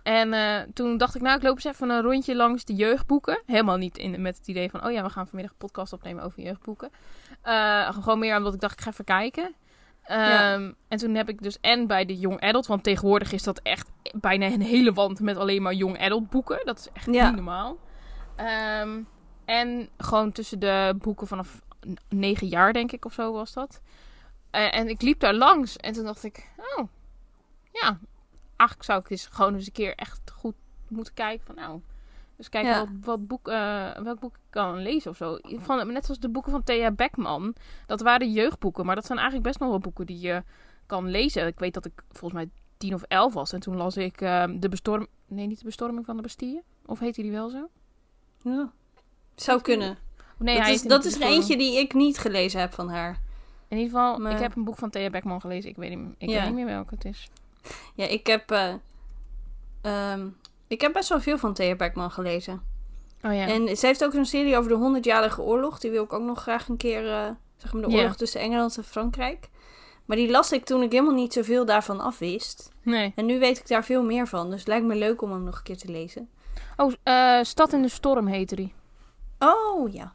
[0.03, 3.41] En eh, toen dacht ik, nou, ik loop eens even een rondje langs de jeugdboeken.
[3.45, 6.23] Helemaal niet in, met het idee van, oh ja, we gaan vanmiddag een podcast opnemen
[6.23, 6.89] over jeugdboeken.
[7.41, 9.55] Eh, gewoon meer omdat ik dacht, ik ga even kijken.
[10.07, 10.53] Ja.
[10.53, 13.59] Ehm, En toen heb ik dus en bij de young adult, want tegenwoordig is dat
[13.63, 16.61] echt bijna een hele wand met alleen maar young adult boeken.
[16.65, 17.25] Dat is echt Ja.
[17.27, 17.77] niet normaal.
[18.35, 19.01] Ehm,
[19.45, 21.61] en gewoon tussen de boeken vanaf
[22.09, 23.81] negen jaar, denk ik, of zo was dat.
[24.51, 26.87] Eh, en ik liep daar langs en toen dacht ik, oh,
[27.71, 27.99] ja,
[28.59, 30.55] eigenlijk zou ik eens gewoon eens een keer echt goed
[30.87, 31.81] moeten kijken van, nou,
[32.35, 32.79] dus kijken Ja.
[32.79, 35.37] wat, wat boek, eh, welk boek ik kan lezen of zo.
[35.41, 39.47] Van, net zoals de boeken van Thea Beckman, dat waren jeugdboeken, maar dat zijn eigenlijk
[39.47, 40.43] best nog wel boeken die je
[40.85, 41.47] kan lezen.
[41.47, 44.43] Ik weet dat ik volgens mij tien of elf was en toen las ik eh,
[44.59, 47.69] de bestorm, nee, niet de bestorming van de Bastille, of heette die wel zo?
[48.41, 48.71] Ja.
[49.35, 49.97] Zou kunnen.
[50.37, 53.19] Nee, dat hij is, dat is er eentje die ik niet gelezen heb van haar.
[53.67, 55.69] In ieder geval, Maar- ik heb een boek van Thea Beckman gelezen.
[55.69, 56.35] Ik weet niet, ik Ja.
[56.35, 57.29] weet niet meer welke het is.
[57.95, 58.51] Ja, ik heb...
[58.51, 58.73] eh,
[59.81, 60.27] ehm,
[60.67, 62.61] ik heb best wel veel van Thea Beckman gelezen.
[63.21, 63.47] Oh ja.
[63.47, 65.79] En ze heeft ook zo'n serie over de 100-jarige oorlog.
[65.79, 67.11] Die wil ik ook nog graag een keer...
[67.11, 69.49] eh, zeg maar de oorlog tussen Engeland en Frankrijk.
[70.05, 72.71] Maar die las ik toen ik helemaal niet zoveel daarvan afwist.
[72.81, 73.13] Nee.
[73.15, 74.49] En nu weet ik daar veel meer van.
[74.49, 76.29] Dus het lijkt me leuk om hem nog een keer te lezen.
[76.77, 78.73] Oh, eh, Stad in de Storm heette die.
[79.39, 80.13] Oh, ja.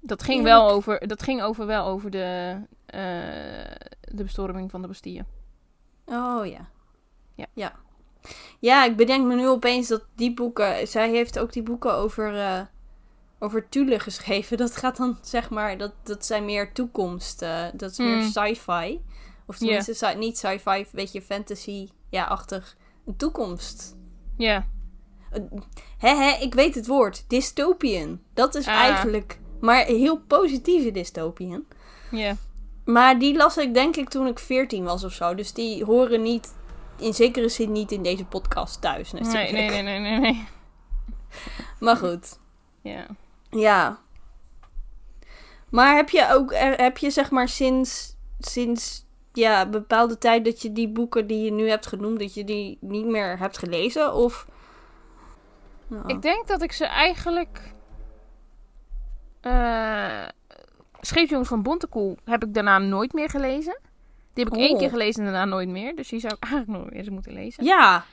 [0.00, 2.56] Dat ging, wel over, dat ging over wel over de,
[2.86, 3.00] eh,
[4.00, 5.24] de bestorming van de Bastille.
[6.06, 6.68] Oh, ja.
[7.34, 7.46] Ja.
[7.54, 7.72] Ja.
[8.60, 10.88] Ja, ik bedenk me nu opeens dat die boeken...
[10.88, 12.38] Zij heeft ook die boeken over...
[12.38, 12.60] eh
[13.38, 14.56] over Thule geschreven.
[14.64, 15.78] Dat gaat dan, zeg maar...
[15.78, 17.42] Dat, dat zijn meer toekomst.
[17.42, 18.22] eh, dat is meer Mm.
[18.30, 19.00] sci-fi.
[19.46, 21.88] Of tenminste, sci- niet sci-fi, een beetje fantasy...
[22.10, 22.76] Ja, achtig.
[23.06, 23.96] Een toekomst.
[24.36, 24.66] Ja.
[25.98, 27.24] Hè, hè, ik weet het woord.
[27.28, 28.20] Dystopian.
[28.34, 28.74] Dat is Ah.
[28.74, 29.40] eigenlijk...
[29.60, 31.64] Maar heel positieve dystopian.
[32.10, 32.36] Ja.
[32.84, 35.34] Maar die las ik denk ik toen ik 14 was of zo.
[35.34, 36.54] Dus die horen niet...
[36.98, 39.52] In zekere zin niet in deze podcast thuis Nee, natuurlijk.
[39.52, 40.48] nee, nee, nee, nee, nee.
[41.80, 42.38] Maar goed.
[42.82, 43.06] Ja.
[43.50, 43.98] Ja.
[45.68, 50.62] Maar heb je ook, heb je zeg maar sinds, sinds ja, een bepaalde tijd dat
[50.62, 54.14] je die boeken die je nu hebt genoemd, dat je die niet meer hebt gelezen?
[54.14, 54.46] Of.
[55.86, 57.60] Nou, Ik denk dat ik ze eigenlijk...
[59.40, 60.28] eh
[61.06, 63.78] Scheepsjongens van Bontekoe heb ik daarna nooit meer gelezen.
[64.32, 65.96] Die heb ik één keer gelezen en daarna nooit meer.
[65.96, 67.64] Dus die zou ik eigenlijk nog eens moeten lezen.
[67.64, 68.04] Ja,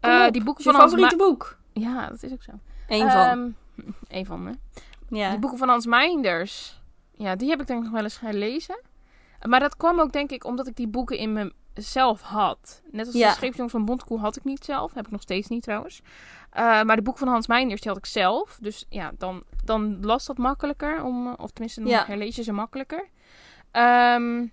[0.00, 1.58] Eh, die boeken van favoriete boek?
[1.72, 2.52] Ja, dat is ook zo.
[2.88, 3.20] Eén van.
[3.20, 3.48] Ehm,
[4.18, 4.52] Eén van, hè.
[5.08, 5.30] ja.
[5.30, 6.80] Die boeken van Hans Meinders.
[7.16, 8.80] Ja, die heb ik denk ik nog wel eens gelezen.
[9.48, 12.82] Maar dat kwam ook denk ik omdat ik die boeken in mezelf had.
[12.90, 13.28] Net als Ja.
[13.28, 14.94] de Scheepsjongens van Bontekoe had ik niet zelf.
[14.94, 16.00] Heb ik nog steeds niet trouwens.
[16.50, 18.58] Eh, maar de boeken van Hans Meinders die had ik zelf.
[18.60, 21.02] Dus ja, dan, dan las dat makkelijker.
[21.04, 22.04] Om, eh, of tenminste, dan Ja.
[22.06, 23.08] herlees je ze makkelijker.
[23.70, 24.46] Ehm,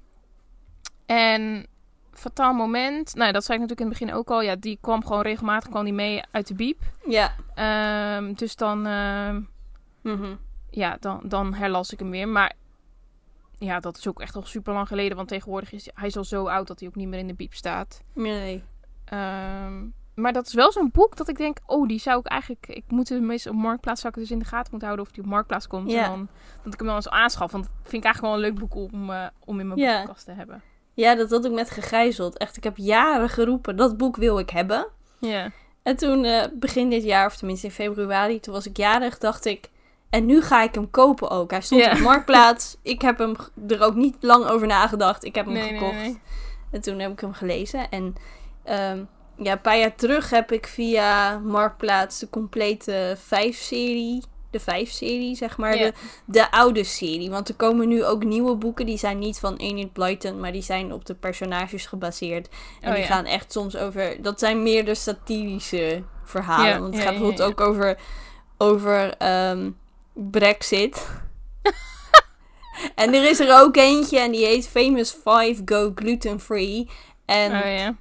[1.05, 1.65] en
[2.13, 3.15] Fataal Moment.
[3.15, 4.41] Nou, dat zei ik natuurlijk in het begin ook al.
[4.41, 6.81] Ja, die kwam gewoon regelmatig kwam die mee uit de biep.
[7.07, 7.35] Ja.
[7.55, 8.85] Ehm, dus dan...
[8.85, 9.41] ehm,
[10.01, 10.35] Mhm.
[10.69, 12.27] ja, dan, dan herlas ik hem weer.
[12.27, 12.53] Maar
[13.65, 15.15] ja, dat is ook echt al super lang geleden.
[15.17, 17.33] Want tegenwoordig is hij is al zo oud dat hij ook niet meer in de
[17.33, 18.03] biep staat.
[18.13, 18.63] Nee.
[19.05, 22.67] Ehm, maar dat is wel zo'n boek dat ik denk, oh, die zou ik eigenlijk...
[22.67, 25.13] Ik moet hem meestal op Marktplaats, zou ik dus in de gaten moeten houden of
[25.13, 25.91] die op Marktplaats komt.
[25.91, 26.03] Ja.
[26.03, 26.27] En dan,
[26.63, 27.51] dat ik hem dan eens aanschaf.
[27.51, 29.91] Want dat vind ik eigenlijk wel een leuk boek om, eh, om in mijn Ja.
[29.91, 30.61] boekenkast te hebben.
[30.93, 32.37] Ja, dat had ik met gegijzeld.
[32.37, 34.87] Echt, ik heb jaren geroepen, dat boek wil ik hebben.
[35.19, 35.51] Ja.
[35.83, 39.45] En toen, eh, begin dit jaar, of tenminste in februari, toen was ik jarig, dacht
[39.45, 39.69] ik...
[40.11, 41.51] En nu ga ik hem kopen ook.
[41.51, 42.77] Hij stond op Marktplaats.
[42.81, 43.35] Ik heb hem
[43.67, 45.23] er ook niet lang over nagedacht.
[45.23, 45.93] Ik heb hem Nee, gekocht.
[45.93, 46.19] nee.
[46.71, 47.89] En toen heb ik hem gelezen.
[47.89, 48.15] En
[48.63, 49.03] ehm,
[49.37, 54.23] ja, een paar jaar terug heb ik via Marktplaats de complete vijf-serie...
[54.49, 55.71] De vijf-serie, zeg maar.
[55.71, 55.93] De,
[56.25, 57.29] de oude serie.
[57.29, 58.85] Want er komen nu ook nieuwe boeken.
[58.85, 62.49] Die zijn niet van Enid Blyton, maar die zijn op de personages gebaseerd.
[62.81, 63.09] En Oh, die ja.
[63.09, 64.21] gaan echt soms over...
[64.21, 66.81] Dat zijn meer de satirische verhalen.
[66.81, 67.97] Want het gaat bijvoorbeeld ook over...
[68.57, 69.69] Over ehm,
[70.13, 71.07] Brexit.
[72.95, 76.89] en er is er ook eentje en die heet Famous 5 Go Gluten Free.
[77.25, 77.95] En Oh ja.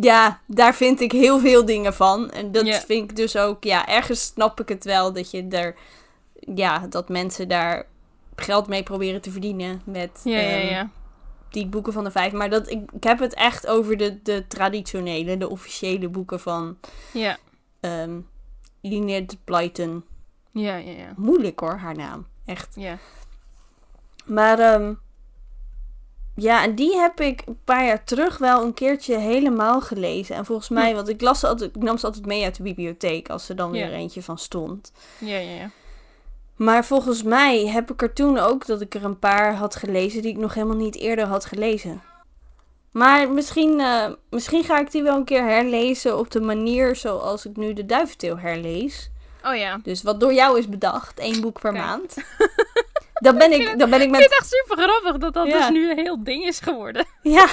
[0.00, 2.30] ja, daar vind ik heel veel dingen van.
[2.30, 3.64] En dat vind ik dus ook...
[3.64, 5.74] Ja, ergens snap ik het wel dat je er...
[6.54, 7.86] Ja, dat mensen daar
[8.36, 10.20] geld mee proberen te verdienen met...
[10.24, 10.90] Ja, ja, ehm, ja.
[11.50, 12.32] die boeken van de vijf.
[12.32, 16.78] Maar dat, ik, ik heb het echt over de, de traditionele, de officiële boeken van
[17.12, 17.38] Ja,
[17.80, 18.18] ehm
[18.82, 20.04] Enid Blyton.
[20.52, 21.12] Ja, ja, ja.
[21.16, 22.26] Moeilijk hoor, haar naam.
[22.44, 22.74] Echt.
[22.74, 22.98] ja.
[24.24, 24.94] Maar ehm,
[26.36, 30.36] ja, en die heb ik een paar jaar terug wel een keertje helemaal gelezen.
[30.36, 30.94] En volgens mij, Hm.
[30.96, 33.56] want ik, las ze altijd, ik nam ze altijd mee uit de bibliotheek als er
[33.56, 33.86] dan Ja.
[33.86, 34.92] weer eentje van stond.
[35.18, 35.70] Ja, ja, ja.
[36.56, 40.22] Maar volgens mij heb ik er toen ook dat ik er een paar had gelezen
[40.22, 42.02] die ik nog helemaal niet eerder had gelezen.
[42.92, 47.46] Maar misschien, eh, misschien ga ik die wel een keer herlezen op de manier zoals
[47.46, 49.10] ik nu de Duiventeel herlees.
[49.44, 49.80] Oh ja.
[49.82, 51.84] Dus wat door jou is bedacht, één boek per Kijk.
[51.84, 52.16] maand.
[53.22, 54.22] Dan ben ik, dan ben ik Ik vind met...
[54.22, 55.58] het echt super grappig dat dat Ja.
[55.58, 57.06] dus nu een heel ding is geworden.
[57.22, 57.48] Ja.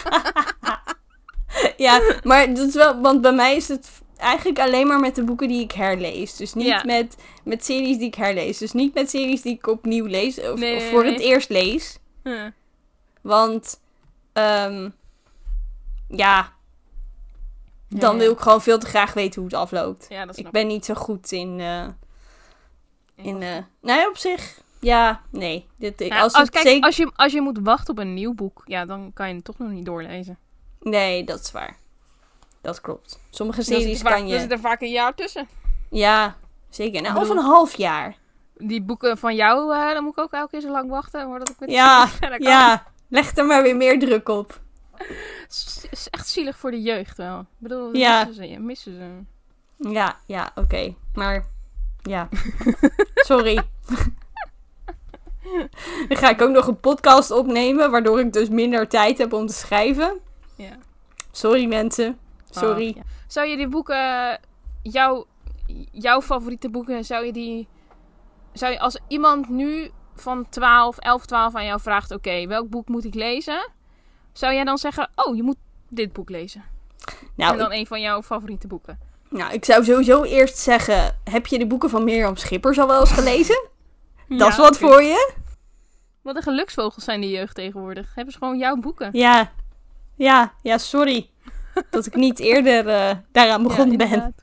[1.78, 3.02] ja, maar dat is wel...
[3.02, 6.36] Want bij mij is het eigenlijk alleen maar met de boeken die ik herlees.
[6.36, 6.82] Dus niet Ja.
[6.86, 8.58] met, met series die ik herlees.
[8.58, 10.38] Dus niet met series die ik opnieuw lees.
[10.40, 11.12] Of, Nee, of nee, voor nee.
[11.12, 11.98] het eerst lees.
[12.24, 12.46] Huh.
[13.22, 13.80] Want...
[14.34, 14.90] ehm,
[16.08, 16.54] ja...
[17.90, 20.06] Dan wil ik gewoon veel te graag weten hoe het afloopt.
[20.10, 21.60] Ja, dat snap Ik ben niet zo goed in...
[23.16, 23.26] ik.
[23.26, 24.62] in nee, op zich...
[24.80, 25.68] Ja, nee.
[25.76, 26.86] Dit, ik, als kijk, zeker...
[26.86, 29.44] als, je, als je moet wachten op een nieuw boek, ja, dan kan je het
[29.44, 30.38] toch nog niet doorlezen.
[30.80, 31.78] Nee, dat is waar.
[32.62, 33.20] Dat klopt.
[33.30, 34.40] Sommige series er kan je...
[34.40, 35.48] zit er vaak een jaar tussen.
[35.90, 36.36] Ja,
[36.70, 37.02] zeker.
[37.02, 38.18] Nou, of een half jaar.
[38.58, 41.50] Die boeken van jou, eh, dan moet ik ook elke keer zo lang wachten voordat
[41.50, 42.10] ik met Ja.
[42.38, 44.60] Ja, leg er maar weer meer druk op.
[45.08, 47.40] Het is echt zielig voor de jeugd wel.
[47.40, 48.26] Ik bedoel, Ja.
[48.26, 48.60] missen ze.
[48.60, 49.90] Missen ze.
[49.90, 50.96] Ja, ja, oké.
[51.14, 51.46] Maar,
[52.02, 52.30] ja.
[53.30, 53.56] Sorry.
[56.08, 59.46] Dan ga ik ook nog een podcast opnemen, waardoor ik dus minder tijd heb om
[59.48, 60.20] te schrijven.
[60.56, 60.78] Ja.
[61.32, 62.20] Sorry mensen.
[62.50, 62.90] Sorry.
[62.90, 63.02] Ah, ja.
[63.28, 64.40] Zou je die boeken,
[64.82, 65.26] jouw,
[65.92, 67.68] jouw favoriete boeken, zou je die,
[68.54, 72.88] zou je als iemand nu van 12, 11, 12 aan jou vraagt, oké, welk boek
[72.88, 73.70] moet ik lezen?
[74.40, 76.64] Zou jij dan zeggen, oh, je moet dit boek lezen?
[77.36, 79.00] Nou, en dan ik, een van jouw favoriete boeken.
[79.30, 83.00] nou, ik zou sowieso eerst zeggen, heb je de boeken van Mirjam Schippers al wel
[83.00, 83.68] eens gelezen?
[84.28, 85.34] Dat is wat voor je.
[86.22, 88.12] Wat een geluksvogels zijn de jeugd tegenwoordig.
[88.16, 89.10] Hebben ze gewoon jouw boeken.
[89.12, 89.52] Ja,
[90.16, 91.30] ja, ja, sorry.
[91.90, 94.36] dat ik niet eerder eh, daaraan begonnen Ja, ben.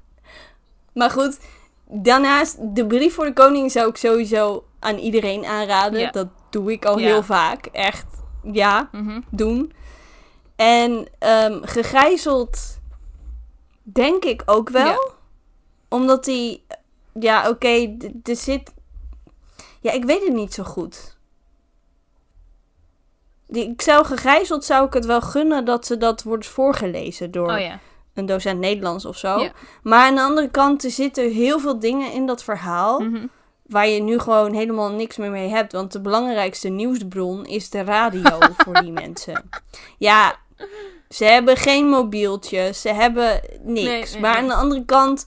[0.95, 1.39] Maar goed,
[1.85, 6.01] daarnaast, de brief voor de koning zou ik sowieso aan iedereen aanraden.
[6.01, 6.11] Ja.
[6.11, 7.67] Dat doe ik al heel vaak.
[7.67, 8.07] Echt,
[8.53, 9.21] ja, Mhm.
[9.31, 9.73] doen.
[10.57, 12.79] En ehm gegijzeld,
[13.83, 14.85] denk ik ook wel.
[14.85, 15.15] Ja.
[15.89, 16.65] Omdat die,
[17.21, 18.75] ja, oké, er zit.
[19.81, 21.17] Ja, ik weet het niet zo goed.
[23.47, 27.53] Die, ik zou gegijzeld, zou ik het wel gunnen dat ze dat wordt voorgelezen door
[27.53, 27.79] Oh ja.
[28.15, 29.39] een docent Nederlands of zo.
[29.39, 29.53] Ja.
[29.83, 33.01] Maar aan de andere kant, er zitten heel veel dingen in dat verhaal.
[33.01, 33.27] Mhm.
[33.63, 35.73] Waar je nu gewoon helemaal niks meer mee hebt.
[35.73, 39.51] Want de belangrijkste nieuwsbron is de radio voor die mensen.
[39.99, 40.37] Ja,
[41.09, 42.73] ze hebben geen mobieltje.
[42.75, 43.83] Ze hebben niks.
[43.87, 44.43] Nee, nee, maar nee.
[44.43, 45.27] aan de andere kant,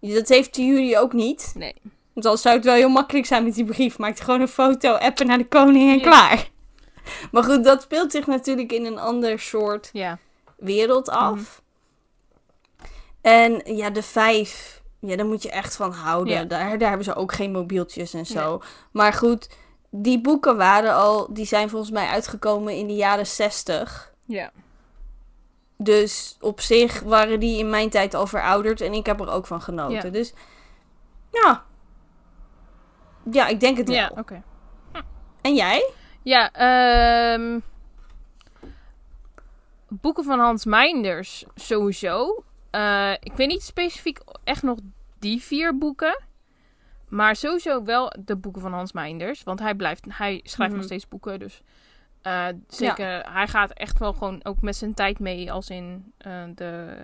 [0.00, 1.52] dat heeft jullie ook niet.
[1.56, 1.74] Nee.
[2.12, 3.98] Want dan zou het wel heel makkelijk zijn met die brief.
[3.98, 6.02] Maak er gewoon een foto, appen naar de koning en Ja.
[6.02, 6.48] klaar.
[7.32, 10.18] Maar goed, dat speelt zich natuurlijk in een ander soort Ja.
[10.56, 11.62] wereld af.
[12.78, 12.88] Mhm.
[13.20, 16.34] En ja, de vijf, ja, daar moet je echt van houden.
[16.34, 16.44] Ja.
[16.44, 18.62] Daar, daar hebben ze ook geen mobieltjes en zo.
[18.92, 19.48] Maar goed,
[19.90, 24.12] die boeken waren al, die zijn volgens mij uitgekomen in de jaren zestig.
[24.26, 24.50] Ja.
[25.82, 29.46] Dus op zich waren die in mijn tijd al verouderd en ik heb er ook
[29.46, 29.94] van genoten.
[30.04, 30.10] Ja.
[30.10, 30.32] Dus
[31.32, 31.64] ja.
[33.30, 33.96] Ja, ik denk het wel.
[33.96, 34.42] Ja, oké.
[35.40, 35.90] En jij?
[36.22, 37.58] Ja, ehm
[39.88, 42.44] boeken van Hans Meinders sowieso.
[42.70, 44.78] Eh, ik weet niet specifiek echt nog
[45.18, 46.22] die vier boeken.
[47.08, 49.42] Maar sowieso wel de boeken van Hans Meinders.
[49.42, 50.88] Want hij, blijft, hij schrijft nog Mhm.
[50.90, 51.38] steeds boeken.
[51.38, 51.62] Dus
[52.22, 55.52] eh, zeker, hij gaat echt wel gewoon ook met zijn tijd mee.
[55.52, 56.96] Als in eh, de,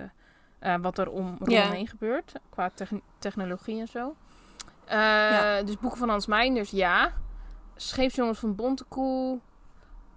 [0.58, 1.64] eh, wat er om, Ja.
[1.66, 2.32] omheen gebeurt.
[2.50, 4.14] Qua techn- technologie en zo.
[4.88, 5.62] Ja.
[5.62, 7.12] Dus boeken van Hans Meinders, ja.
[7.76, 9.38] Scheepsjongens van Bontekoe.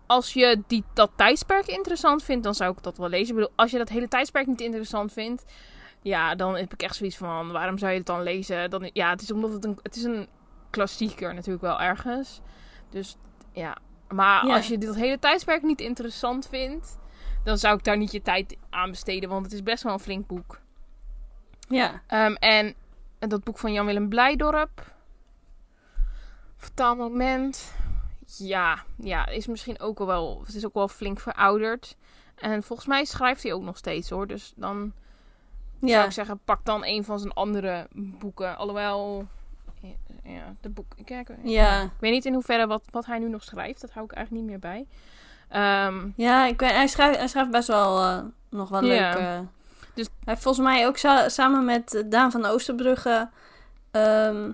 [0.05, 3.27] Als je die, dat tijdsperk interessant vindt, dan zou ik dat wel lezen.
[3.27, 5.45] Ik bedoel, als je dat hele tijdsperk niet interessant vindt,
[6.01, 8.69] ja, dan heb ik echt zoiets van: waarom zou je het dan lezen?
[8.69, 10.27] Dan, ja, het is omdat het een, het is een
[10.69, 12.41] klassieker natuurlijk wel ergens.
[12.89, 13.15] Dus
[13.51, 13.77] ja,
[14.13, 14.55] maar Ja.
[14.55, 16.97] als je dat hele tijdsperk niet interessant vindt,
[17.43, 19.99] dan zou ik daar niet je tijd aan besteden, want het is best wel een
[19.99, 20.59] flink boek.
[21.67, 22.01] Ja.
[22.07, 22.75] Ehm, en
[23.19, 24.93] dat boek van Jan-Willem Blijdorp.
[26.57, 27.73] Vertaalmoment.
[28.37, 30.41] Ja, ja, is misschien ook wel...
[30.45, 31.95] Het is ook wel flink verouderd.
[32.35, 34.27] En volgens mij schrijft hij ook nog steeds hoor.
[34.27, 34.93] Dus dan
[35.79, 36.05] zou Ja.
[36.05, 38.57] ik zeggen, pak dan een van zijn andere boeken.
[38.57, 39.27] Alhoewel...
[40.33, 40.85] Ja, de boek...
[41.05, 41.81] Kijk, Ja.
[41.81, 43.81] Ik weet niet in hoeverre wat, wat hij nu nog schrijft.
[43.81, 44.85] Dat hou ik eigenlijk niet meer bij.
[45.49, 49.09] Ehm, Ja, ik weet, hij, schrijft, hij schrijft best wel eh, nog wel Ja.
[49.13, 49.19] leuk.
[49.21, 49.39] eh.
[49.93, 53.29] Dus- Hij heeft volgens mij ook sa- samen met eh, Daan van Oosterbrugge
[53.91, 54.51] ehm,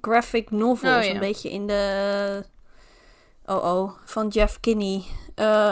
[0.00, 0.96] graphic novels.
[0.96, 1.10] Oh, ja.
[1.14, 2.44] Een beetje in de...
[3.46, 5.02] Oh oh, van Jeff Kinney.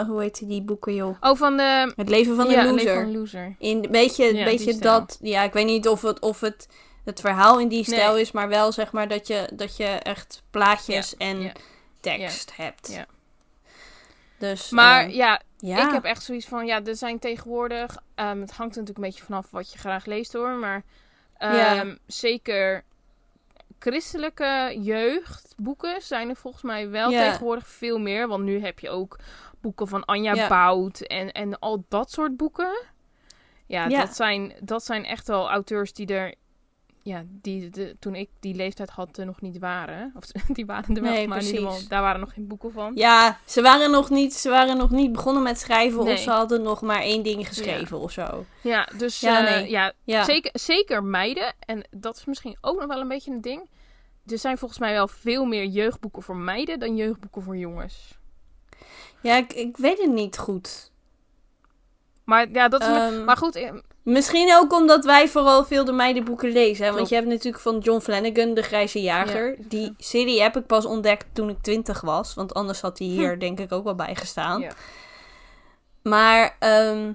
[0.07, 1.17] Hoe heet die boeken, joh?
[1.21, 1.93] oh, van de...
[1.97, 2.75] Het leven van de ja, loser.
[2.77, 3.55] Leven van een loser.
[3.59, 5.19] In een beetje, Ja, beetje dat...
[5.21, 6.69] Ja, ik weet niet of het, of het
[7.07, 7.99] het verhaal in die Nee.
[7.99, 11.53] stijl is, maar wel zeg maar dat je, dat je echt plaatjes en ja.
[12.01, 12.93] tekst hebt.
[12.93, 13.07] Ja.
[14.39, 15.87] Dus, Maar eh, ja, ja.
[15.87, 19.11] Ik heb echt zoiets van, ja, er zijn tegenwoordig, ehm, het hangt er natuurlijk een
[19.11, 20.83] beetje vanaf wat je graag leest hoor, maar
[21.37, 22.85] ehm, zeker
[23.79, 29.19] christelijke jeugdboeken zijn er volgens mij wel tegenwoordig veel meer, want nu heb je ook
[29.61, 30.49] boeken van Anja Ja.
[30.49, 32.85] Bout en, en al dat soort boeken.
[33.67, 34.01] Ja, Ja.
[34.01, 36.35] Dat, zijn, dat zijn echt wel auteurs die er,
[37.07, 40.13] ja, die de, toen ik die leeftijd had, er nog niet waren.
[40.17, 40.25] Of
[40.57, 41.89] die waren er wel, Nee, maar in ieder geval, precies.
[41.89, 42.93] daar waren nog geen boeken van.
[42.95, 46.13] Ja, ze waren nog niet, ze waren nog niet begonnen met schrijven Nee.
[46.15, 48.45] of ze hadden nog maar één ding geschreven of zo.
[48.61, 49.71] Ja, dus Ja, ja, nee.
[49.71, 50.25] ja, Ja.
[50.25, 51.55] Zeker, zeker meiden.
[51.59, 53.69] En dat is misschien ook nog wel een beetje een ding.
[54.27, 58.19] Er zijn volgens mij wel veel meer jeugdboeken voor meiden dan jeugdboeken voor jongens.
[59.21, 60.91] Ja, ik, ik weet het niet goed.
[62.25, 62.87] Maar ja, dat is.
[62.87, 63.73] Ehm, maar goed, eh,
[64.07, 66.87] Misschien ook omdat wij vooral veel de meidenboeken lezen.
[66.87, 66.93] Hè?
[66.93, 69.49] Want je hebt natuurlijk van John Flanagan, De Grijze Jager.
[69.49, 69.57] Ja.
[69.69, 72.35] Die serie heb ik pas ontdekt toen ik twintig was.
[72.35, 74.61] Want anders had die hier denk ik ook wel bij gestaan.
[74.61, 74.71] Ja.
[76.03, 77.13] Maar ehm,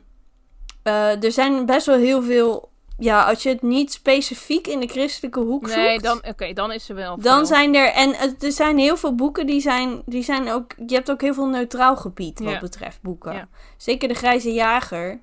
[0.84, 2.70] eh, er zijn best wel heel veel...
[2.98, 5.80] Ja, als je het niet specifiek in de christelijke hoek zoekt...
[5.80, 7.18] nee, dan, oké, dan is er wel.
[7.20, 7.46] Dan veel.
[7.46, 11.12] zijn er, en er zijn heel veel boeken die zijn, die zijn ook, je hebt
[11.12, 12.60] ook heel veel neutraal gebied wat Ja.
[12.60, 13.50] betreft boeken.
[13.78, 15.20] Zeker de Grijze Jager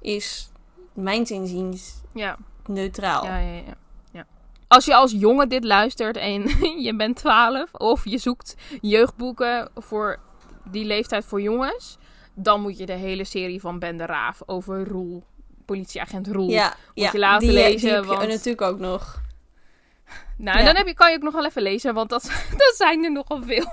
[0.00, 0.49] is,
[0.92, 3.24] mijns inziens, Ja, neutraal.
[3.24, 3.74] ja, ja, ja,
[4.12, 4.26] ja.
[4.68, 6.42] Als je als jongen dit luistert en
[6.86, 10.18] je bent 12 of je zoekt jeugdboeken voor
[10.70, 11.98] die leeftijd voor jongens,
[12.34, 15.22] dan moet je de hele serie van Ben de Raaf over Roel,
[15.64, 16.48] politieagent Roel.
[16.48, 19.20] ja, ja, je laten die, lezen, die heb je want- natuurlijk ook nog.
[20.36, 20.66] Nou, en Ja.
[20.68, 22.22] dan heb je, kan je ook nog wel even lezen, want dat,
[22.56, 23.72] dat zijn er nogal veel.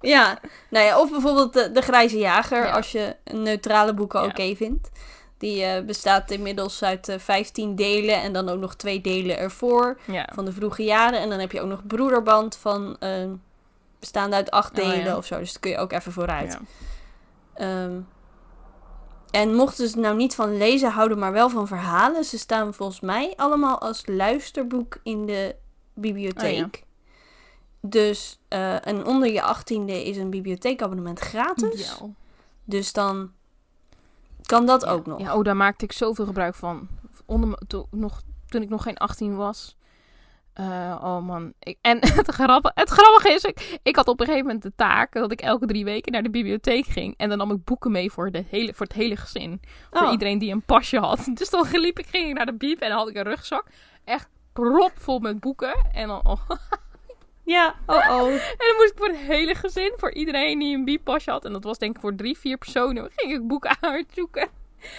[0.00, 0.38] Ja,
[0.70, 2.70] nou ja, of bijvoorbeeld de, de Grijze Jager, Ja.
[2.72, 4.26] als je neutrale boeken Ja.
[4.26, 4.90] oké vindt.
[5.42, 9.98] Die eh, bestaat inmiddels uit eh 15 delen en dan ook nog twee delen ervoor
[10.06, 10.28] Ja.
[10.34, 11.20] van de vroege jaren.
[11.20, 13.24] En dan heb je ook nog Broederband van eh,
[13.98, 14.90] bestaande uit acht Oh, ja.
[14.90, 15.38] delen of zo.
[15.38, 16.52] Dus dat kun je ook even vooruit.
[16.52, 16.60] Ja.
[17.54, 18.00] Ehm,
[19.30, 22.24] en mochten ze nou niet van lezen houden, maar wel van verhalen.
[22.24, 25.54] Ze staan volgens mij allemaal als luisterboek in de
[25.94, 26.84] bibliotheek.
[27.80, 31.96] Dus, eh, en onder je achttiende is een bibliotheekabonnement gratis.
[32.00, 32.06] Ja.
[32.64, 33.32] Dus dan
[34.46, 35.20] kan dat ook nog.
[35.20, 36.88] Ja, oh, daar maakte ik zoveel gebruik van.
[37.26, 39.76] Onder, to- nog, toen ik nog geen 18 was.
[40.52, 41.52] Eh, oh man.
[41.58, 44.72] Ik, en het grappige, het grappige is, ik, ik had op een gegeven moment de
[44.76, 47.14] taak dat ik elke drie weken naar de bibliotheek ging.
[47.16, 49.60] En dan nam ik boeken mee voor, de hele, voor het hele gezin.
[49.90, 50.10] Voor Oh.
[50.12, 51.28] iedereen die een pasje had.
[51.34, 53.64] Dus dan liep ik, ging ik naar de bieb en dan had ik een rugzak.
[54.04, 55.74] Echt propvol met boeken.
[55.92, 56.40] En dan, oh,
[57.44, 58.26] Ja, oh oh.
[58.58, 61.44] en dan moest ik voor het hele gezin, voor iedereen die een biepasje had.
[61.44, 63.10] En dat was denk ik voor drie, vier personen.
[63.16, 64.48] Ging ik boeken uitzoeken.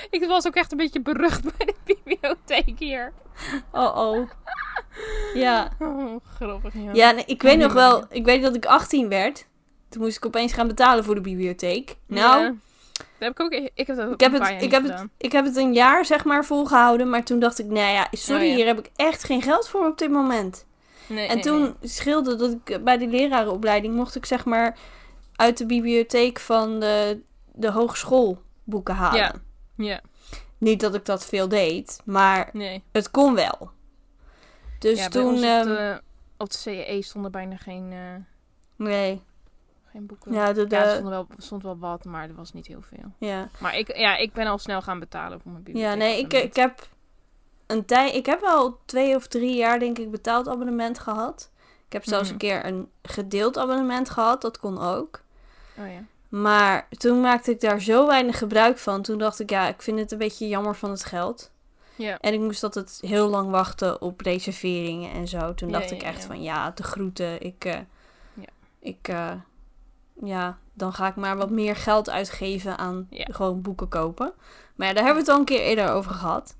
[0.09, 3.13] Ik was ook echt een beetje berucht bij de bibliotheek hier.
[3.71, 4.29] Oh oh.
[5.33, 5.71] Ja.
[5.79, 6.73] Oh, grappig.
[6.73, 8.05] Ja, Ja, nee, ik weet nog wel.
[8.09, 9.45] Ik weet dat ik 18 werd.
[9.89, 11.95] Toen moest ik opeens gaan betalen voor de bibliotheek.
[12.07, 12.53] Nou, Ja.
[12.97, 13.51] Dat heb ik ook.
[13.73, 16.05] Ik heb dat ook ik, heb het, ik, heb het, ik heb het een jaar
[16.05, 17.09] zeg maar volgehouden.
[17.09, 18.55] Maar toen dacht ik, nou ja, sorry, Oh, ja.
[18.55, 20.65] hier heb ik echt geen geld voor op dit moment.
[21.07, 21.73] Nee, En nee, toen nee.
[21.89, 24.77] scheelde dat ik bij de lerarenopleiding mocht ik zeg maar
[25.35, 27.21] uit de bibliotheek van de,
[27.53, 29.19] de hogeschool boeken halen.
[29.19, 29.33] Ja.
[29.75, 30.01] Ja,
[30.57, 32.51] Niet dat ik dat veel deed, maar
[32.91, 33.71] het kon wel.
[34.79, 35.43] Dus ja, toen.
[35.43, 36.01] ehm, de,
[36.37, 38.15] op de CE stonden bijna geen, eh,
[38.85, 39.21] nee.
[39.91, 40.33] geen boeken.
[40.33, 42.81] Ja, de, de, Ja, er stond wel, stond wel wat, maar er was niet heel
[42.81, 43.13] veel.
[43.17, 43.49] ja.
[43.59, 45.91] Maar ik, ja, ik ben al snel gaan betalen voor mijn bibliotheek.
[45.91, 46.87] Ja, nee, ik, ik heb
[47.73, 48.13] een tijd.
[48.13, 51.49] Ik heb wel twee of drie jaar, denk ik, betaald abonnement gehad.
[51.87, 52.31] Ik heb zelfs Mhm.
[52.33, 54.41] een keer een gedeeld abonnement gehad.
[54.41, 55.21] Dat kon ook.
[55.77, 56.03] Oh ja.
[56.29, 59.01] Maar toen maakte ik daar zo weinig gebruik van.
[59.01, 61.51] Toen dacht ik, ja, ik vind het een beetje jammer van het geld.
[61.95, 62.17] Ja.
[62.19, 65.53] En ik moest altijd heel lang wachten op reserveringen en zo.
[65.53, 67.41] Toen Ja, dacht ik echt van, ja, de groeten.
[67.41, 67.79] Ik, eh,
[68.33, 68.45] Ja.
[68.79, 69.31] ik, eh,
[70.23, 74.33] ja, dan ga ik maar wat meer geld uitgeven aan gewoon boeken kopen.
[74.75, 76.55] Maar ja, daar hebben we het al een keer eerder over gehad.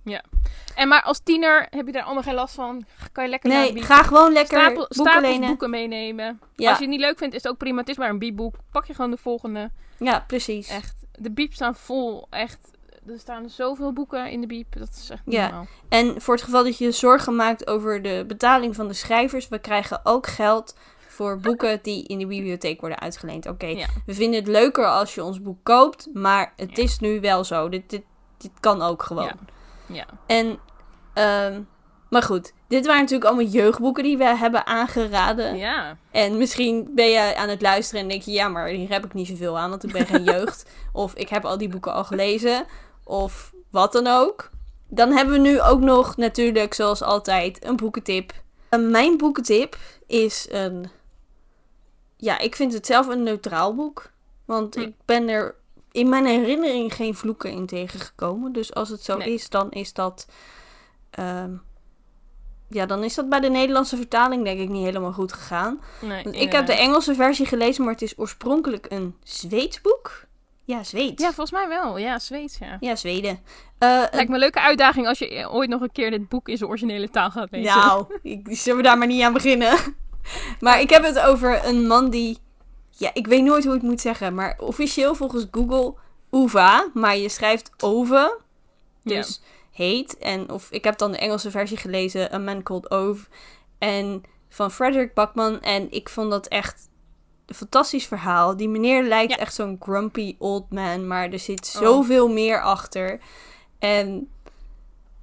[0.76, 2.86] En maar als tiener heb je daar allemaal geen last van.
[3.12, 5.48] Kan je lekker naar de Nee, ga gewoon lekker stapel, boeken lenen.
[5.48, 6.40] boeken meenemen.
[6.56, 7.80] Ja, Als je het niet leuk vindt, is het ook prima.
[7.80, 8.56] Het is maar een biepboek.
[8.72, 9.72] Pak je gewoon de volgende.
[9.98, 10.68] ja, precies.
[10.70, 10.96] Echt.
[11.18, 12.28] De biep staan vol.
[12.30, 12.72] Echt.
[13.08, 14.76] Er staan zoveel boeken in de biep.
[14.78, 15.44] Dat is echt Ja.
[15.44, 15.68] normaal.
[15.90, 19.48] En voor het geval dat je je zorgen maakt over de betaling van de schrijvers,
[19.48, 20.76] we krijgen ook geld
[21.14, 23.48] voor boeken die in de bibliotheek worden uitgeleend.
[23.48, 23.88] Oké, Ja.
[24.06, 26.84] we vinden het leuker als je ons boek koopt, maar het Ja.
[26.84, 27.70] is nu wel zo.
[27.70, 28.04] Dit, dit,
[28.38, 29.24] dit kan ook gewoon.
[29.26, 29.36] Ja.
[29.88, 30.06] Ja.
[30.28, 30.60] En,
[31.14, 31.62] ehm,
[32.10, 35.58] maar goed, dit waren natuurlijk allemaal jeugdboeken die we hebben aangeraden.
[35.58, 35.98] Ja.
[36.12, 39.14] En misschien ben je aan het luisteren en denk je, ja, maar hier heb ik
[39.14, 40.66] niet zoveel aan, want ik ben geen jeugd.
[40.94, 42.66] Of ik heb al die boeken al gelezen.
[43.04, 44.50] Of wat dan ook.
[44.88, 48.32] Dan hebben we nu ook nog natuurlijk, zoals altijd, een boekentip.
[48.70, 50.90] Eh, mijn boekentip is een...
[52.24, 54.12] Ja, ik vind het zelf een neutraal boek.
[54.46, 54.82] Want Hm.
[54.82, 55.56] ik ben er
[55.92, 58.52] in mijn herinnering geen vloeken in tegengekomen.
[58.54, 59.34] Dus als het zo Nee.
[59.34, 60.28] is, dan is dat...
[61.10, 61.52] ehm,
[62.70, 65.82] ja, dan is dat bij de Nederlandse vertaling denk ik niet helemaal goed gegaan.
[66.02, 66.74] Nee, Want ik heb de.
[66.74, 70.26] Engelse versie gelezen, maar het is oorspronkelijk een Zweeds boek.
[70.66, 71.22] Ja, Zweeds.
[71.22, 71.98] Ja, Ja, volgens mij wel.
[71.98, 72.96] Ja, Zweeds, ja.
[72.96, 73.40] Zweden.
[73.78, 76.58] Eh, Lijkt me een leuke uitdaging als je ooit nog een keer dit boek in
[76.58, 77.76] zijn originele taal gaat lezen.
[77.80, 79.78] nou, ik, zullen we daar maar niet aan beginnen.
[80.60, 82.38] Maar ik heb het over een man die...
[82.90, 85.94] Ja, ik weet nooit hoe ik het moet zeggen, maar officieel volgens Google
[86.32, 88.40] Uva, maar je schrijft Ove,
[89.04, 90.18] dus heet.
[90.18, 93.26] En of ik heb dan de Engelse versie gelezen, A Man Called Ove,
[93.78, 95.62] en van Frederick Bachman.
[95.62, 96.90] En ik vond dat echt
[97.46, 98.58] een fantastisch verhaal.
[98.58, 99.38] Die meneer lijkt Ja.
[99.38, 101.82] echt zo'n grumpy old man, maar er zit Oh.
[101.82, 103.20] zoveel meer achter.
[103.80, 104.30] En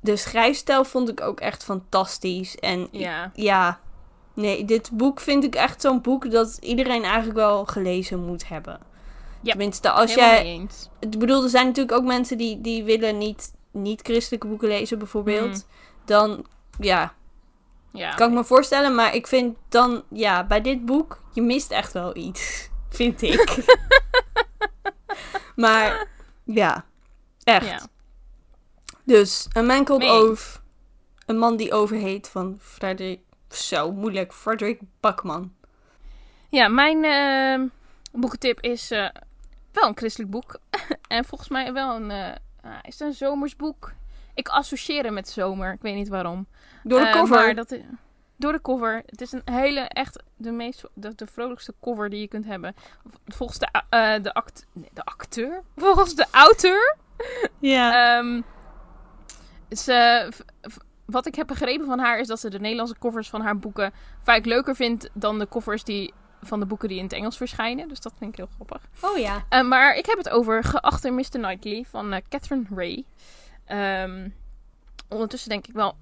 [0.00, 2.56] de schrijfstijl vond ik ook echt fantastisch.
[2.56, 3.30] En Ja.
[3.34, 3.80] ja,
[4.34, 8.80] nee, dit boek vind ik echt zo'n boek dat iedereen eigenlijk wel gelezen moet hebben.
[9.42, 10.42] Ja, Tenminste, als jij...
[10.44, 10.88] eens.
[10.98, 14.98] Ik bedoel, er zijn natuurlijk ook mensen die, die willen niet, niet christelijke boeken lezen,
[14.98, 15.50] bijvoorbeeld.
[15.50, 15.60] Mhm.
[16.04, 16.46] Dan,
[16.78, 17.14] ja,
[17.92, 18.14] Ja.
[18.14, 18.94] kan ik me voorstellen.
[18.94, 22.68] Maar ik vind dan, ja, bij dit boek, je mist echt wel iets.
[22.88, 23.64] Vind ik.
[25.56, 26.08] maar,
[26.44, 26.84] ja,
[27.44, 27.66] echt.
[27.66, 27.80] Ja.
[29.04, 30.10] Dus, een man called.
[30.10, 30.58] Ove.
[31.26, 33.20] Een man die overheet van Frederik...
[33.50, 34.32] Zo, moeilijk.
[34.32, 35.52] Frederik Bakman.
[36.48, 37.68] Ja, mijn eh,
[38.20, 39.08] boekentip is eh,
[39.72, 40.58] wel een christelijk boek.
[41.08, 42.10] en volgens mij wel een...
[42.10, 43.92] eh, ah, is het een zomersboek?
[44.34, 45.72] Ik associeer hem met zomer.
[45.72, 46.46] Ik weet niet waarom.
[46.82, 47.36] Door de Eh, cover.
[47.36, 47.76] maar dat,
[48.36, 49.02] door de cover.
[49.06, 52.74] Het is een hele, echt de meest, de, de vrolijkste cover die je kunt hebben.
[53.26, 55.62] Volgens de, eh, de, act, nee, de acteur?
[55.76, 56.96] Volgens de auteur
[57.58, 58.16] Ja.
[58.18, 58.40] ehm,
[59.70, 60.76] ze, v- v-
[61.10, 63.92] wat ik heb begrepen van haar is dat ze de Nederlandse covers van haar boeken
[64.22, 67.88] vaak leuker vindt dan de covers die, van de boeken die in het Engels verschijnen.
[67.88, 68.88] Dus dat vind ik heel grappig.
[69.00, 69.44] Oh ja.
[69.48, 71.22] Eh, maar ik heb het over Geachte Mr.
[71.30, 73.04] Knightley van eh, Catherine Ray.
[73.64, 74.28] Ehm,
[75.08, 75.96] ondertussen denk ik wel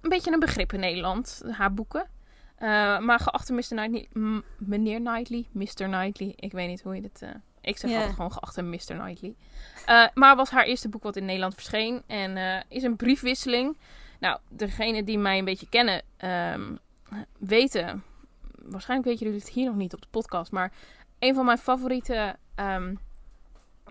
[0.00, 2.06] een beetje een begrip in Nederland, haar boeken.
[2.56, 3.62] Eh, maar geachte Mr.
[3.62, 4.08] Knightley,
[4.58, 5.66] meneer Knightley, Mr.
[5.74, 7.22] Knightley, ik weet niet hoe je dit...
[7.60, 8.78] ik zeg altijd gewoon geachte Mr.
[8.78, 9.34] Knightley.
[10.14, 12.02] Maar was haar eerste boek wat in Nederland verscheen.
[12.06, 13.76] En is een briefwisseling.
[14.18, 16.74] Nou, degenen die mij een beetje kennen, ehm,
[17.38, 18.02] weten...
[18.62, 20.52] Waarschijnlijk weten jullie het hier nog niet op de podcast.
[20.52, 20.72] Maar
[21.18, 22.94] een van mijn favoriete ehm,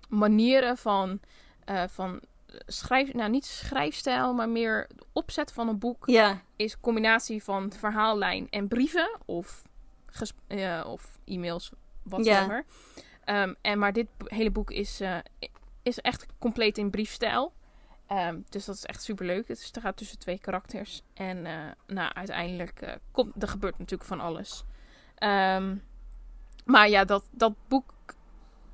[0.09, 1.19] manieren van,
[1.65, 2.21] eh, van
[2.65, 3.13] schrijf...
[3.13, 6.41] Nou, niet schrijfstijl, maar meer opzet van een boek Ja.
[6.55, 9.63] is combinatie van verhaallijn en brieven of,
[10.47, 11.71] eh, of e-mails,
[12.03, 12.65] whatever.
[13.23, 15.17] Ehm, en maar dit hele boek is, eh,
[15.83, 17.53] is echt compleet in briefstijl.
[18.07, 19.47] Ehm, dus dat is echt super leuk.
[19.47, 21.01] Het gaat tussen twee karakters.
[21.13, 21.53] En eh,
[21.87, 24.63] nou, uiteindelijk eh, komt er gebeurt natuurlijk van alles.
[25.15, 25.75] Ehm,
[26.65, 27.93] maar ja, dat, dat boek.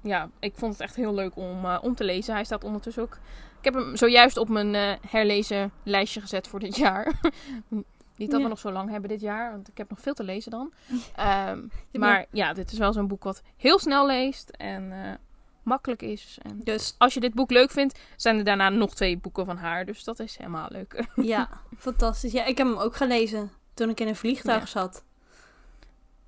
[0.01, 2.33] Ja, ik vond het echt heel leuk om, eh, om te lezen.
[2.33, 3.17] Hij staat ondertussen ook.
[3.57, 7.05] Ik heb hem zojuist op mijn herlezen lijstje gezet voor dit jaar.
[8.15, 8.43] Niet dat Ja.
[8.45, 10.73] we nog zo lang hebben dit jaar, want ik heb nog veel te lezen dan.
[11.15, 11.59] Ehm,
[11.91, 14.91] maar ja, dit is wel zo'n boek wat heel snel leest en
[15.63, 16.37] makkelijk is.
[16.41, 19.57] En Dus als je dit boek leuk vindt, zijn er daarna nog twee boeken van
[19.57, 19.85] haar.
[19.85, 21.05] Dus dat is helemaal leuk.
[21.15, 21.49] ja,
[21.79, 22.31] fantastisch.
[22.31, 24.65] Ja, ik heb hem ook gelezen toen ik in een vliegtuig Ja.
[24.65, 25.03] zat.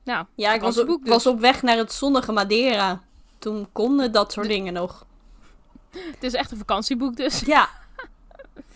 [0.03, 0.97] nou, Ja, ik was, dus.
[1.03, 3.01] was op weg naar het zonnige Madeira.
[3.39, 5.05] Toen konden dat soort dingen nog.
[5.91, 7.39] Het is echt een vakantieboek dus.
[7.39, 7.69] Ja.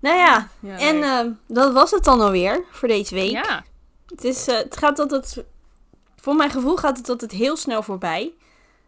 [0.00, 1.04] nou ja, Ja, en leuk.
[1.04, 3.30] eh, dat was het dan alweer voor deze week.
[3.30, 3.64] ja,
[4.06, 5.44] Het, is, eh, het gaat altijd,
[6.16, 8.32] voor mijn gevoel gaat het altijd heel snel voorbij.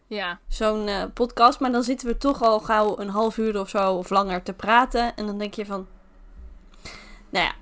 [0.06, 3.68] Ja, Zo'n eh, podcast, maar dan zitten we toch al gauw een half uur of
[3.68, 5.16] zo of langer te praten.
[5.16, 5.86] En dan denk je van,
[7.30, 7.52] nou ja,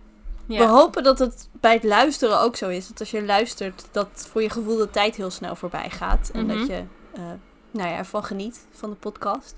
[0.47, 0.59] ja.
[0.59, 2.89] we hopen dat het bij het luisteren ook zo is.
[2.89, 6.31] Dat als je luistert, dat voor je gevoel de tijd heel snel voorbij gaat.
[6.33, 6.59] En Mhm.
[6.59, 6.83] dat je,
[7.15, 7.23] eh,
[7.71, 9.57] nou ja, ervan geniet van de podcast.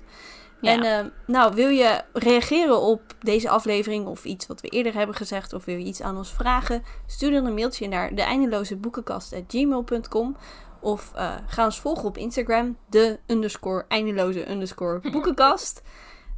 [0.61, 0.71] Ja.
[0.71, 5.15] En eh, nou, wil je reageren op deze aflevering of iets wat we eerder hebben
[5.15, 8.75] gezegd, of wil je iets aan ons vragen, stuur dan een mailtje naar de eindeloze
[8.75, 10.35] boekenkast.gmail.com
[10.81, 15.81] of eh, ga ons volgen op Instagram, de underscore eindeloze underscore boekenkast.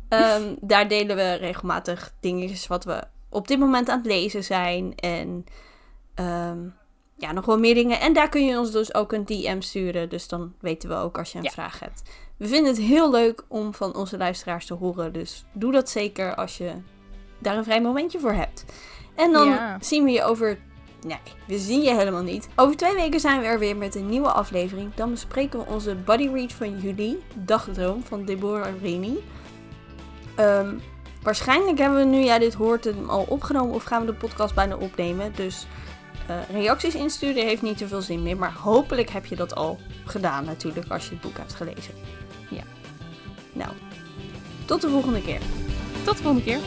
[0.09, 4.95] Ehm, daar delen we regelmatig dingetjes wat we op dit moment aan het lezen zijn
[4.95, 5.45] en
[6.15, 6.57] ehm,
[7.15, 7.99] ja, nog wel meer dingen.
[7.99, 11.17] En daar kun je ons dus ook een DM sturen, dus dan weten we ook
[11.17, 11.49] als je een Ja.
[11.49, 12.01] vraag hebt.
[12.37, 15.13] We vinden het heel leuk om van onze luisteraars te horen.
[15.13, 16.73] Dus doe dat zeker als je
[17.39, 18.65] daar een vrij momentje voor hebt.
[19.15, 19.77] En dan Ja.
[19.81, 20.59] zien we je over.
[21.05, 22.47] Nee, we zien je helemaal niet.
[22.55, 24.93] Over twee weken zijn we er weer met een nieuwe aflevering.
[24.95, 29.17] Dan bespreken we onze body read van juli, Dagdroom van Deborah Rini.
[30.35, 30.77] Ehm,
[31.21, 34.55] waarschijnlijk hebben we nu jij dit hoort hem al opgenomen of gaan we de podcast
[34.55, 35.31] bijna opnemen.
[35.35, 35.67] Dus
[36.27, 38.37] eh, reacties insturen heeft niet zoveel zin meer.
[38.37, 41.93] Maar hopelijk heb je dat al gedaan natuurlijk als je het boek hebt gelezen.
[42.49, 42.63] Ja.
[43.53, 43.71] Nou,
[44.65, 45.41] tot de volgende keer.
[46.03, 46.59] Tot de volgende keer.